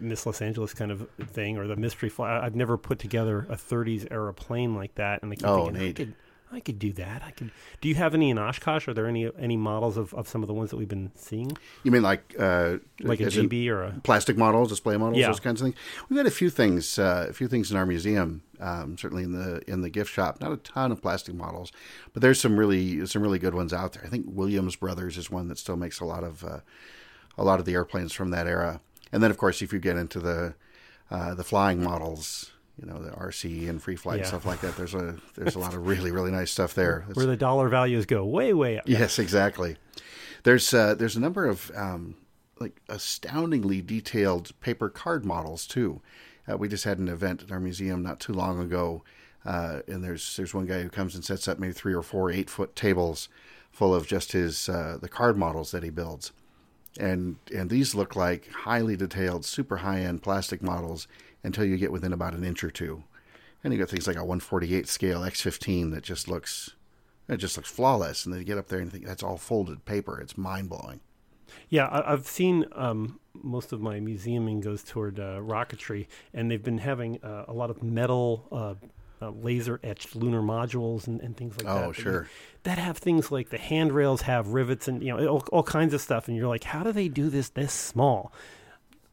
Miss 0.00 0.26
Los 0.26 0.42
Angeles 0.42 0.74
kind 0.74 0.90
of 0.90 1.08
thing 1.28 1.56
or 1.56 1.66
the 1.68 1.76
mystery 1.76 2.08
flight. 2.08 2.42
I've 2.42 2.56
never 2.56 2.76
put 2.76 2.98
together 2.98 3.46
a 3.48 3.56
30s 3.56 4.08
era 4.10 4.34
plane 4.34 4.74
like 4.74 4.96
that, 4.96 5.22
and 5.22 5.30
I 5.30 5.36
keep 5.36 5.46
oh, 5.46 5.66
thinking, 5.66 5.88
I 5.88 5.92
could 5.92 6.14
do 6.61 6.92
that. 6.94 7.23
I 7.25 7.30
could. 7.30 7.50
Do 7.80 7.88
you 7.88 7.94
have 7.96 8.14
any 8.14 8.30
in 8.30 8.38
Oshkosh? 8.38 8.88
Are 8.88 8.94
there 8.94 9.06
any 9.06 9.30
any 9.38 9.56
models 9.56 9.96
of, 9.96 10.14
of 10.14 10.28
some 10.28 10.42
of 10.42 10.49
the 10.49 10.54
ones 10.54 10.70
that 10.70 10.76
we've 10.76 10.88
been 10.88 11.11
seeing? 11.14 11.56
You 11.82 11.90
mean 11.90 12.02
like 12.02 12.34
uh, 12.38 12.78
like 13.00 13.20
a 13.20 13.30
Gee 13.30 13.46
Bee 13.46 13.68
or 13.70 13.82
a 13.82 14.00
plastic 14.02 14.37
models, 14.37 14.68
display 14.68 14.96
models, 14.96 15.18
yeah. 15.18 15.28
those 15.28 15.40
kinds 15.40 15.61
of 15.61 15.66
things? 15.66 15.76
We've 16.08 16.16
got 16.16 16.26
a 16.26 16.30
few 16.30 16.50
things, 16.50 16.99
uh, 16.99 17.26
a 17.28 17.32
few 17.32 17.49
things 17.49 17.70
in 17.70 17.76
our 17.76 17.87
museum. 17.87 18.42
Um, 18.61 18.96
certainly 18.96 19.25
in 19.25 19.32
the 19.32 19.62
in 19.70 19.82
the 19.82 19.90
gift 19.90 20.11
shop, 20.11 20.40
not 20.40 20.52
a 20.52 20.56
ton 20.56 20.92
of 20.92 21.02
plastic 21.02 21.34
models, 21.34 21.73
but 22.12 22.23
there's 22.23 22.40
some 22.40 22.56
really 22.56 23.04
some 23.06 23.20
really 23.20 23.38
good 23.38 23.54
ones 23.54 23.73
out 23.73 23.92
there. 23.92 24.04
I 24.04 24.08
think 24.08 24.26
Williams 24.28 24.76
Brothers 24.76 25.18
is 25.18 25.30
one 25.30 25.49
that 25.49 25.58
still 25.58 25.76
makes 25.76 26.00
a 26.00 26.04
lot 26.04 26.23
of 26.23 26.44
uh, 26.44 26.61
a 27.37 27.44
lot 27.44 27.58
of 27.58 27.66
the 27.66 27.75
airplanes 27.75 28.12
from 28.12 28.30
that 28.30 28.46
era. 28.46 28.80
And 29.12 29.23
then, 29.23 29.30
of 29.30 29.38
course, 29.38 29.62
if 29.62 29.73
you 29.73 29.78
get 29.78 29.96
into 29.96 30.20
the 30.20 30.54
uh, 31.11 31.34
the 31.34 31.44
flying 31.44 31.82
models, 31.82 32.52
you 32.80 32.86
know 32.86 33.00
the 33.00 33.10
RC 33.10 33.68
and 33.68 33.82
free 33.82 33.96
flight 33.96 34.16
yeah. 34.16 34.22
and 34.22 34.28
stuff 34.28 34.46
like 34.46 34.60
that. 34.60 34.76
There's 34.76 34.94
a 34.94 35.16
there's 35.36 35.54
a 35.54 35.58
lot 35.58 35.74
of 35.74 35.86
really 35.86 36.10
really 36.10 36.30
nice 36.30 36.50
stuff 36.50 36.74
there. 36.74 37.06
Where 37.14 37.26
the 37.26 37.36
dollar 37.36 37.68
values 37.68 38.06
go 38.06 38.24
way 38.24 38.52
way 38.52 38.78
up. 38.78 38.84
Yes, 38.86 39.18
exactly. 39.18 39.76
There's 40.42 40.72
uh, 40.74 40.94
there's 40.94 41.16
a 41.16 41.20
number 41.20 41.46
of 41.46 41.70
um, 41.76 42.16
like 42.60 42.80
astoundingly 42.88 43.80
detailed 43.80 44.58
paper 44.60 44.88
card 44.88 45.24
models 45.24 45.66
too. 45.66 46.00
Uh, 46.50 46.56
we 46.56 46.68
just 46.68 46.84
had 46.84 46.98
an 46.98 47.08
event 47.08 47.42
at 47.42 47.52
our 47.52 47.60
museum 47.60 48.02
not 48.02 48.20
too 48.20 48.32
long 48.32 48.60
ago, 48.60 49.02
uh, 49.46 49.80
and 49.88 50.04
there's 50.04 50.36
there's 50.36 50.52
one 50.54 50.66
guy 50.66 50.82
who 50.82 50.90
comes 50.90 51.14
and 51.14 51.24
sets 51.24 51.48
up 51.48 51.58
maybe 51.58 51.72
three 51.72 51.94
or 51.94 52.02
four 52.02 52.30
eight 52.30 52.50
foot 52.50 52.74
tables 52.76 53.28
full 53.70 53.94
of 53.94 54.06
just 54.06 54.32
his 54.32 54.68
uh, 54.68 54.98
the 55.00 55.08
card 55.08 55.36
models 55.36 55.70
that 55.70 55.82
he 55.82 55.90
builds, 55.90 56.32
and 56.98 57.36
and 57.54 57.70
these 57.70 57.94
look 57.94 58.16
like 58.16 58.50
highly 58.50 58.96
detailed, 58.96 59.44
super 59.44 59.78
high 59.78 60.00
end 60.00 60.22
plastic 60.22 60.62
models 60.62 61.06
until 61.44 61.64
you 61.64 61.76
get 61.76 61.92
within 61.92 62.12
about 62.12 62.34
an 62.34 62.42
inch 62.42 62.64
or 62.64 62.70
two. 62.70 63.04
And 63.62 63.72
you 63.72 63.78
got 63.78 63.88
things 63.88 64.06
like 64.06 64.16
a 64.16 64.24
148 64.24 64.88
scale 64.88 65.20
X15 65.20 65.92
that 65.92 66.02
just 66.02 66.28
looks 66.28 66.72
it 67.28 67.38
just 67.38 67.56
looks 67.56 67.70
flawless. 67.70 68.24
And 68.24 68.32
then 68.32 68.40
you 68.40 68.46
get 68.46 68.58
up 68.58 68.68
there 68.68 68.80
and 68.80 68.90
think 68.90 69.07
that's 69.07 69.22
all 69.22 69.38
folded 69.38 69.85
paper. 69.85 70.20
It's 70.20 70.37
mind 70.37 70.68
blowing. 70.68 71.00
Yeah, 71.68 71.88
I, 71.90 72.11
have 72.11 72.26
seen 72.26 72.66
um, 72.72 73.20
most 73.33 73.72
of 73.72 73.80
my 73.80 74.00
museuming 74.00 74.61
goes 74.61 74.83
toward 74.83 75.18
uh, 75.18 75.38
rocketry, 75.38 76.07
and 76.33 76.50
they've 76.50 76.62
been 76.62 76.78
having 76.78 77.22
uh, 77.22 77.44
a 77.48 77.52
lot 77.52 77.70
of 77.70 77.83
metal. 77.83 78.46
Uh, 78.50 78.74
uh 79.22 79.30
laser 79.30 79.78
etched 79.85 80.16
lunar 80.16 80.42
modules 80.42 81.07
and, 81.07 81.20
and 81.20 81.37
things 81.37 81.57
like 81.57 81.68
oh, 81.68 81.78
that. 81.78 81.85
Oh, 81.87 81.92
sure. 81.92 82.28
That 82.64 82.78
have 82.78 82.98
things 82.98 83.30
like 83.30 83.50
the 83.50 83.59
handrails 83.59 84.22
have 84.22 84.48
rivets 84.48 84.88
and 84.88 85.00
you 85.04 85.16
know 85.16 85.26
all, 85.28 85.44
all, 85.52 85.62
kinds 85.62 85.94
of 85.94 86.00
stuff, 86.00 86.26
and 86.26 86.37
you're 86.37 86.48
like, 86.48 86.64
how 86.64 86.83
do 86.83 86.90
they 86.90 87.07
do 87.07 87.30
this 87.30 87.48
this 87.50 87.72
small? 87.72 88.33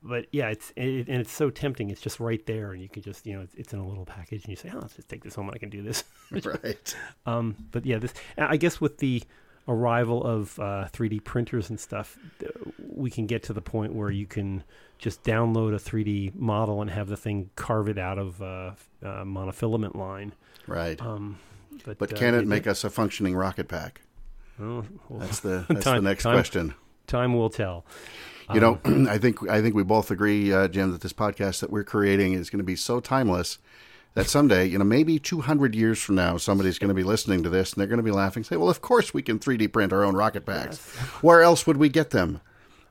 But 0.04 0.28
yeah, 0.32 0.50
it's 0.50 0.72
it, 0.76 1.08
and 1.08 1.22
it's 1.22 1.32
so 1.32 1.50
tempting. 1.50 1.90
It's 1.90 2.02
just 2.02 2.20
right 2.20 2.44
there, 2.46 2.72
and 2.72 2.82
you 2.82 2.90
can 2.90 3.04
just 3.04 3.26
you 3.26 3.36
know 3.36 3.42
it's, 3.42 3.54
it's 3.56 3.74
in 3.74 3.80
a 3.80 3.88
little 3.88 4.06
package, 4.06 4.44
and 4.44 4.50
you 4.50 4.56
say, 4.56 4.72
"Oh, 4.74 4.80
let's 4.80 4.96
just 4.96 5.10
take 5.10 5.24
this 5.24 5.36
home. 5.36 5.48
and 5.48 5.56
I 5.56 5.60
can 5.60 5.70
do 5.70 5.82
this." 5.82 6.04
right. 6.32 6.96
Um, 7.26 7.56
but 7.72 7.86
yeah, 7.86 7.98
this 7.98 8.14
I 8.38 8.58
guess 8.58 8.82
with 8.82 8.98
the 8.98 9.24
arrival 9.68 10.24
of 10.24 10.58
uh, 10.60 10.88
3D 10.92 11.24
printers 11.24 11.70
and 11.70 11.80
stuff, 11.80 12.18
we 12.80 13.10
can 13.10 13.28
get 13.28 13.44
to 13.44 13.54
the 13.54 13.62
point 13.62 13.94
where 13.94 14.10
you 14.10 14.26
can 14.26 14.64
just 14.98 15.24
download 15.24 15.74
a 15.74 15.78
3D 15.78 16.36
model 16.36 16.82
and 16.82 16.90
have 16.90 17.08
the 17.08 17.18
thing 17.18 17.50
carve 17.56 17.88
it 17.88 17.98
out 17.98 18.18
of 18.18 18.42
uh, 18.42 18.46
uh, 19.04 19.24
monofilament 19.24 19.96
line. 19.96 20.34
Right. 20.68 21.02
Um, 21.02 21.38
but, 21.86 21.98
but 21.98 22.14
uh, 22.14 22.18
can 22.18 22.36
it 22.36 22.48
make 22.48 22.68
us 22.68 22.84
a 22.84 22.90
functioning 22.90 23.36
rocket 23.36 23.68
pack? 23.68 24.02
Oh, 24.60 24.86
well, 25.10 25.20
that's 25.20 25.40
the 25.40 25.66
that's 25.70 25.84
time, 25.84 26.04
the 26.04 26.10
next 26.10 26.24
time, 26.24 26.34
question. 26.34 26.74
Time 27.12 27.36
will 27.36 27.50
tell. 27.50 27.86
You 28.54 28.60
know, 28.62 28.80
um, 28.86 29.08
I 29.10 29.17
think 29.17 29.47
I 29.50 29.62
think 29.62 29.76
we 29.76 29.84
both 29.84 30.12
agree, 30.12 30.54
uh, 30.54 30.67
Jim, 30.69 30.91
that 30.93 31.02
this 31.02 31.13
podcast 31.13 31.60
that 31.60 31.69
we're 31.69 31.84
creating 31.84 32.34
is 32.34 32.50
going 32.50 32.60
to 32.60 32.63
be 32.63 32.76
so 32.76 33.00
timeless 33.00 33.60
that 34.13 34.28
someday, 34.28 34.65
you 34.65 34.78
know, 34.78 34.84
maybe 34.84 35.19
200 35.19 35.76
years 35.76 36.02
from 36.02 36.15
now, 36.15 36.38
somebody's 36.38 36.80
going 36.80 36.89
to 36.89 36.93
be 36.93 37.04
listening 37.04 37.43
to 37.43 37.50
this 37.50 37.74
and 37.74 37.80
they're 37.80 37.88
going 37.88 37.97
to 37.97 38.04
be 38.04 38.12
laughing, 38.12 38.43
say, 38.43 38.56
"Well, 38.56 38.69
of 38.69 38.82
course 38.82 39.13
we 39.13 39.21
can 39.21 39.39
3D 39.39 39.71
print 39.71 39.93
our 39.93 40.04
own 40.04 40.15
rocket 40.15 40.45
packs. 40.45 40.80
Where 41.21 41.41
else 41.41 41.67
would 41.67 41.78
we 41.78 41.89
get 41.89 42.12
them?" 42.12 42.41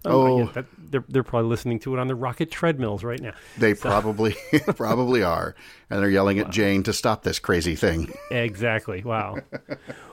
Oh, 0.05 0.43
oh 0.43 0.47
that, 0.53 0.65
they're 0.79 1.05
they're 1.09 1.23
probably 1.23 1.49
listening 1.49 1.79
to 1.81 1.95
it 1.95 1.99
on 1.99 2.07
the 2.07 2.15
rocket 2.15 2.51
treadmills 2.51 3.05
right 3.05 3.21
now. 3.21 3.33
They 3.59 3.75
so. 3.75 3.89
probably 3.89 4.35
probably 4.77 5.23
are, 5.23 5.55
and 5.91 6.03
they're 6.03 6.11
yelling 6.11 6.39
wow. 6.39 6.45
at 6.45 6.51
Jane 6.51 6.83
to 6.85 6.93
stop 6.93 7.23
this 7.23 7.39
crazy 7.39 7.77
thing. 7.77 8.13
Exactly. 8.31 9.03
Wow. 9.03 9.39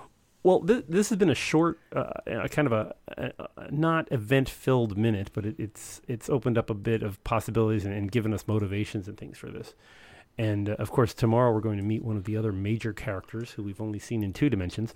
Well, 0.47 0.61
th- 0.61 0.85
this 0.87 1.09
has 1.09 1.17
been 1.17 1.29
a 1.29 1.35
short, 1.35 1.77
uh, 1.93 2.47
kind 2.47 2.67
of 2.67 2.71
a, 2.71 2.95
a, 3.17 3.49
a 3.57 3.69
not 3.69 4.09
event-filled 4.13 4.97
minute, 4.97 5.31
but 5.33 5.45
it, 5.45 5.59
it's 5.59 5.99
it's 6.07 6.29
opened 6.29 6.57
up 6.57 6.69
a 6.69 6.73
bit 6.73 7.03
of 7.03 7.21
possibilities 7.25 7.83
and, 7.83 7.93
and 7.93 8.09
given 8.09 8.33
us 8.33 8.47
motivations 8.47 9.09
and 9.09 9.17
things 9.17 9.37
for 9.37 9.51
this. 9.51 9.75
And 10.37 10.69
uh, 10.69 10.75
of 10.79 10.89
course, 10.89 11.13
tomorrow 11.13 11.51
we're 11.51 11.59
going 11.59 11.79
to 11.79 11.83
meet 11.83 12.01
one 12.01 12.15
of 12.15 12.23
the 12.23 12.37
other 12.37 12.53
major 12.53 12.93
characters 12.93 13.51
who 13.51 13.61
we've 13.61 13.81
only 13.81 13.99
seen 13.99 14.23
in 14.23 14.31
two 14.31 14.49
dimensions. 14.49 14.93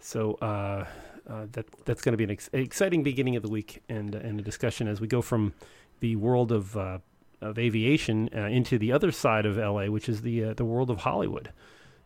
So 0.00 0.32
uh, 0.42 0.86
uh 1.28 1.46
that 1.52 1.66
that's 1.84 2.02
going 2.02 2.14
to 2.14 2.18
be 2.18 2.24
an 2.24 2.32
ex- 2.32 2.50
exciting 2.52 3.04
beginning 3.04 3.36
of 3.36 3.44
the 3.44 3.48
week 3.48 3.84
and 3.88 4.16
and 4.16 4.40
a 4.40 4.42
discussion 4.42 4.88
as 4.88 5.00
we 5.00 5.06
go 5.06 5.22
from 5.22 5.54
the 6.00 6.16
world 6.16 6.50
of 6.50 6.76
uh, 6.76 6.98
of 7.40 7.60
aviation 7.60 8.28
uh, 8.34 8.46
into 8.46 8.76
the 8.76 8.90
other 8.90 9.12
side 9.12 9.46
of 9.46 9.56
LA, 9.56 9.84
which 9.84 10.08
is 10.08 10.22
the 10.22 10.52
the 10.52 10.64
world 10.64 10.90
of 10.90 10.98
Hollywood. 10.98 11.52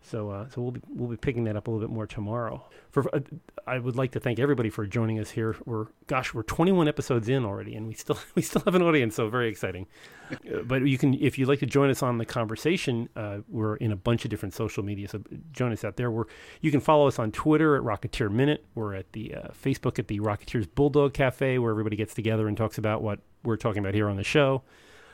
So, 0.06 0.28
uh, 0.28 0.48
so 0.50 0.60
we'll 0.60 0.72
be 0.72 0.82
we'll 0.88 1.08
be 1.08 1.16
picking 1.16 1.44
that 1.44 1.56
up 1.56 1.66
a 1.66 1.70
little 1.70 1.86
bit 1.86 1.92
more 1.92 2.06
tomorrow. 2.06 2.62
For 2.90 3.12
uh, 3.14 3.20
I 3.66 3.78
would 3.78 3.96
like 3.96 4.12
to 4.12 4.20
thank 4.20 4.38
everybody 4.38 4.68
for 4.68 4.86
joining 4.86 5.18
us 5.18 5.30
here. 5.30 5.56
We're 5.64 5.86
gosh, 6.06 6.34
we're 6.34 6.42
21 6.42 6.88
episodes 6.88 7.30
in 7.30 7.44
already, 7.44 7.74
and 7.74 7.88
we 7.88 7.94
still 7.94 8.18
we 8.34 8.42
still 8.42 8.62
have 8.66 8.74
an 8.74 8.82
audience, 8.82 9.14
so 9.14 9.30
very 9.30 9.48
exciting. 9.48 9.86
uh, 10.30 10.62
but 10.64 10.82
you 10.82 10.98
can, 10.98 11.14
if 11.14 11.38
you'd 11.38 11.48
like 11.48 11.60
to 11.60 11.66
join 11.66 11.88
us 11.88 12.02
on 12.02 12.18
the 12.18 12.26
conversation, 12.26 13.08
uh, 13.16 13.38
we're 13.48 13.76
in 13.76 13.92
a 13.92 13.96
bunch 13.96 14.24
of 14.24 14.30
different 14.30 14.54
social 14.54 14.82
media. 14.82 15.08
So 15.08 15.22
join 15.52 15.72
us 15.72 15.84
out 15.84 15.96
there. 15.96 16.10
We're 16.10 16.26
you 16.60 16.70
can 16.70 16.80
follow 16.80 17.08
us 17.08 17.18
on 17.18 17.32
Twitter 17.32 17.74
at 17.74 17.82
Rocketeer 17.82 18.30
Minute. 18.30 18.66
We're 18.74 18.94
at 18.94 19.10
the 19.12 19.34
uh, 19.34 19.48
Facebook 19.52 19.98
at 19.98 20.08
the 20.08 20.20
Rocketeers 20.20 20.68
Bulldog 20.74 21.14
Cafe, 21.14 21.58
where 21.58 21.70
everybody 21.70 21.96
gets 21.96 22.12
together 22.12 22.46
and 22.46 22.58
talks 22.58 22.76
about 22.76 23.02
what 23.02 23.20
we're 23.42 23.56
talking 23.56 23.80
about 23.80 23.94
here 23.94 24.10
on 24.10 24.16
the 24.16 24.24
show. 24.24 24.62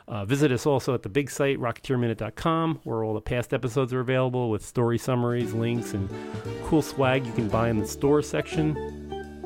Uh, 0.08 0.24
visit 0.24 0.50
us 0.50 0.66
also 0.66 0.94
at 0.94 1.02
the 1.02 1.08
big 1.08 1.30
site, 1.30 1.58
rocketeerminute.com, 1.58 2.80
where 2.84 3.04
all 3.04 3.14
the 3.14 3.20
past 3.20 3.54
episodes 3.54 3.92
are 3.92 4.00
available 4.00 4.50
with 4.50 4.64
story 4.64 4.98
summaries, 4.98 5.52
links, 5.52 5.94
and 5.94 6.08
cool 6.64 6.82
swag 6.82 7.26
you 7.26 7.32
can 7.32 7.48
buy 7.48 7.68
in 7.68 7.78
the 7.78 7.86
store 7.86 8.22
section. 8.22 8.76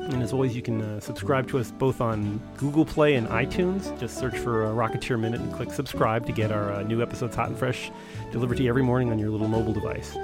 And 0.05 0.21
as 0.21 0.33
always, 0.33 0.55
you 0.55 0.61
can 0.61 0.81
uh, 0.83 0.99
subscribe 0.99 1.47
to 1.47 1.57
us 1.57 1.71
both 1.71 1.99
on 1.99 2.39
Google 2.57 2.85
Play 2.85 3.15
and 3.15 3.27
iTunes. 3.27 3.99
Just 3.99 4.19
search 4.19 4.37
for 4.37 4.65
uh, 4.65 4.69
Rocketeer 4.69 5.19
Minute 5.19 5.41
and 5.41 5.51
click 5.51 5.71
subscribe 5.71 6.27
to 6.27 6.31
get 6.31 6.51
our 6.51 6.73
uh, 6.73 6.83
new 6.83 7.01
episodes 7.01 7.35
hot 7.35 7.49
and 7.49 7.57
fresh 7.57 7.91
delivered 8.31 8.57
to 8.57 8.63
you 8.63 8.69
every 8.69 8.83
morning 8.83 9.09
on 9.09 9.17
your 9.17 9.31
little 9.31 9.47
mobile 9.47 9.73
device. 9.73 10.15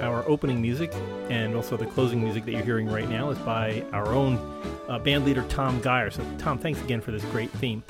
Our 0.00 0.26
opening 0.28 0.62
music 0.62 0.94
and 1.30 1.56
also 1.56 1.76
the 1.76 1.86
closing 1.86 2.22
music 2.22 2.44
that 2.44 2.52
you're 2.52 2.62
hearing 2.62 2.86
right 2.86 3.08
now 3.08 3.30
is 3.30 3.38
by 3.38 3.84
our 3.92 4.12
own 4.12 4.36
uh, 4.88 5.00
band 5.00 5.24
leader, 5.24 5.44
Tom 5.48 5.80
Geyer. 5.80 6.10
So, 6.10 6.24
Tom, 6.38 6.56
thanks 6.56 6.80
again 6.82 7.00
for 7.00 7.10
this 7.10 7.24
great 7.26 7.50
theme. 7.50 7.82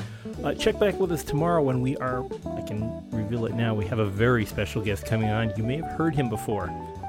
Uh, 0.43 0.53
check 0.53 0.79
back 0.79 0.99
with 1.01 1.11
us 1.13 1.25
tomorrow 1.25 1.63
when 1.63 1.81
we 1.81 1.97
are, 1.99 2.25
I 2.57 2.61
can 2.63 3.03
reveal 3.11 3.47
it 3.47 3.55
now, 3.55 3.75
we 3.75 3.87
have 3.87 3.99
a 3.99 4.05
very 4.05 4.45
special 4.45 4.83
guest 4.83 5.07
coming 5.07 5.31
on. 5.31 5.53
You 5.57 5.63
may 5.63 5.77
have 5.77 5.93
heard 5.93 6.15
him 6.15 6.29
before, 6.29 6.67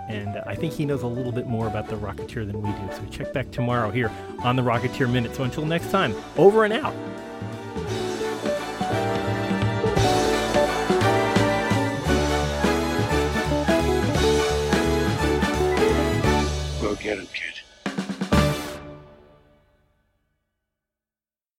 and 0.07 0.37
I 0.45 0.55
think 0.55 0.73
he 0.73 0.85
knows 0.85 1.01
a 1.01 1.07
little 1.07 1.33
bit 1.33 1.47
more 1.47 1.67
about 1.67 1.89
the 1.89 1.95
Rocketeer 1.97 2.45
than 2.45 2.61
we 2.61 2.69
do. 2.69 2.93
So 2.93 3.03
check 3.11 3.33
back 3.33 3.51
tomorrow 3.51 3.91
here 3.91 4.11
on 4.39 4.55
the 4.55 4.61
Rocketeer 4.61 5.11
Minute. 5.11 5.35
So 5.35 5.43
until 5.43 5.65
next 5.65 5.91
time, 5.91 6.15
over 6.37 6.63
and 6.63 6.73
out. 6.73 6.93
Go 16.81 16.95
get 16.95 17.17
him, 17.17 17.27
kid. 17.33 17.64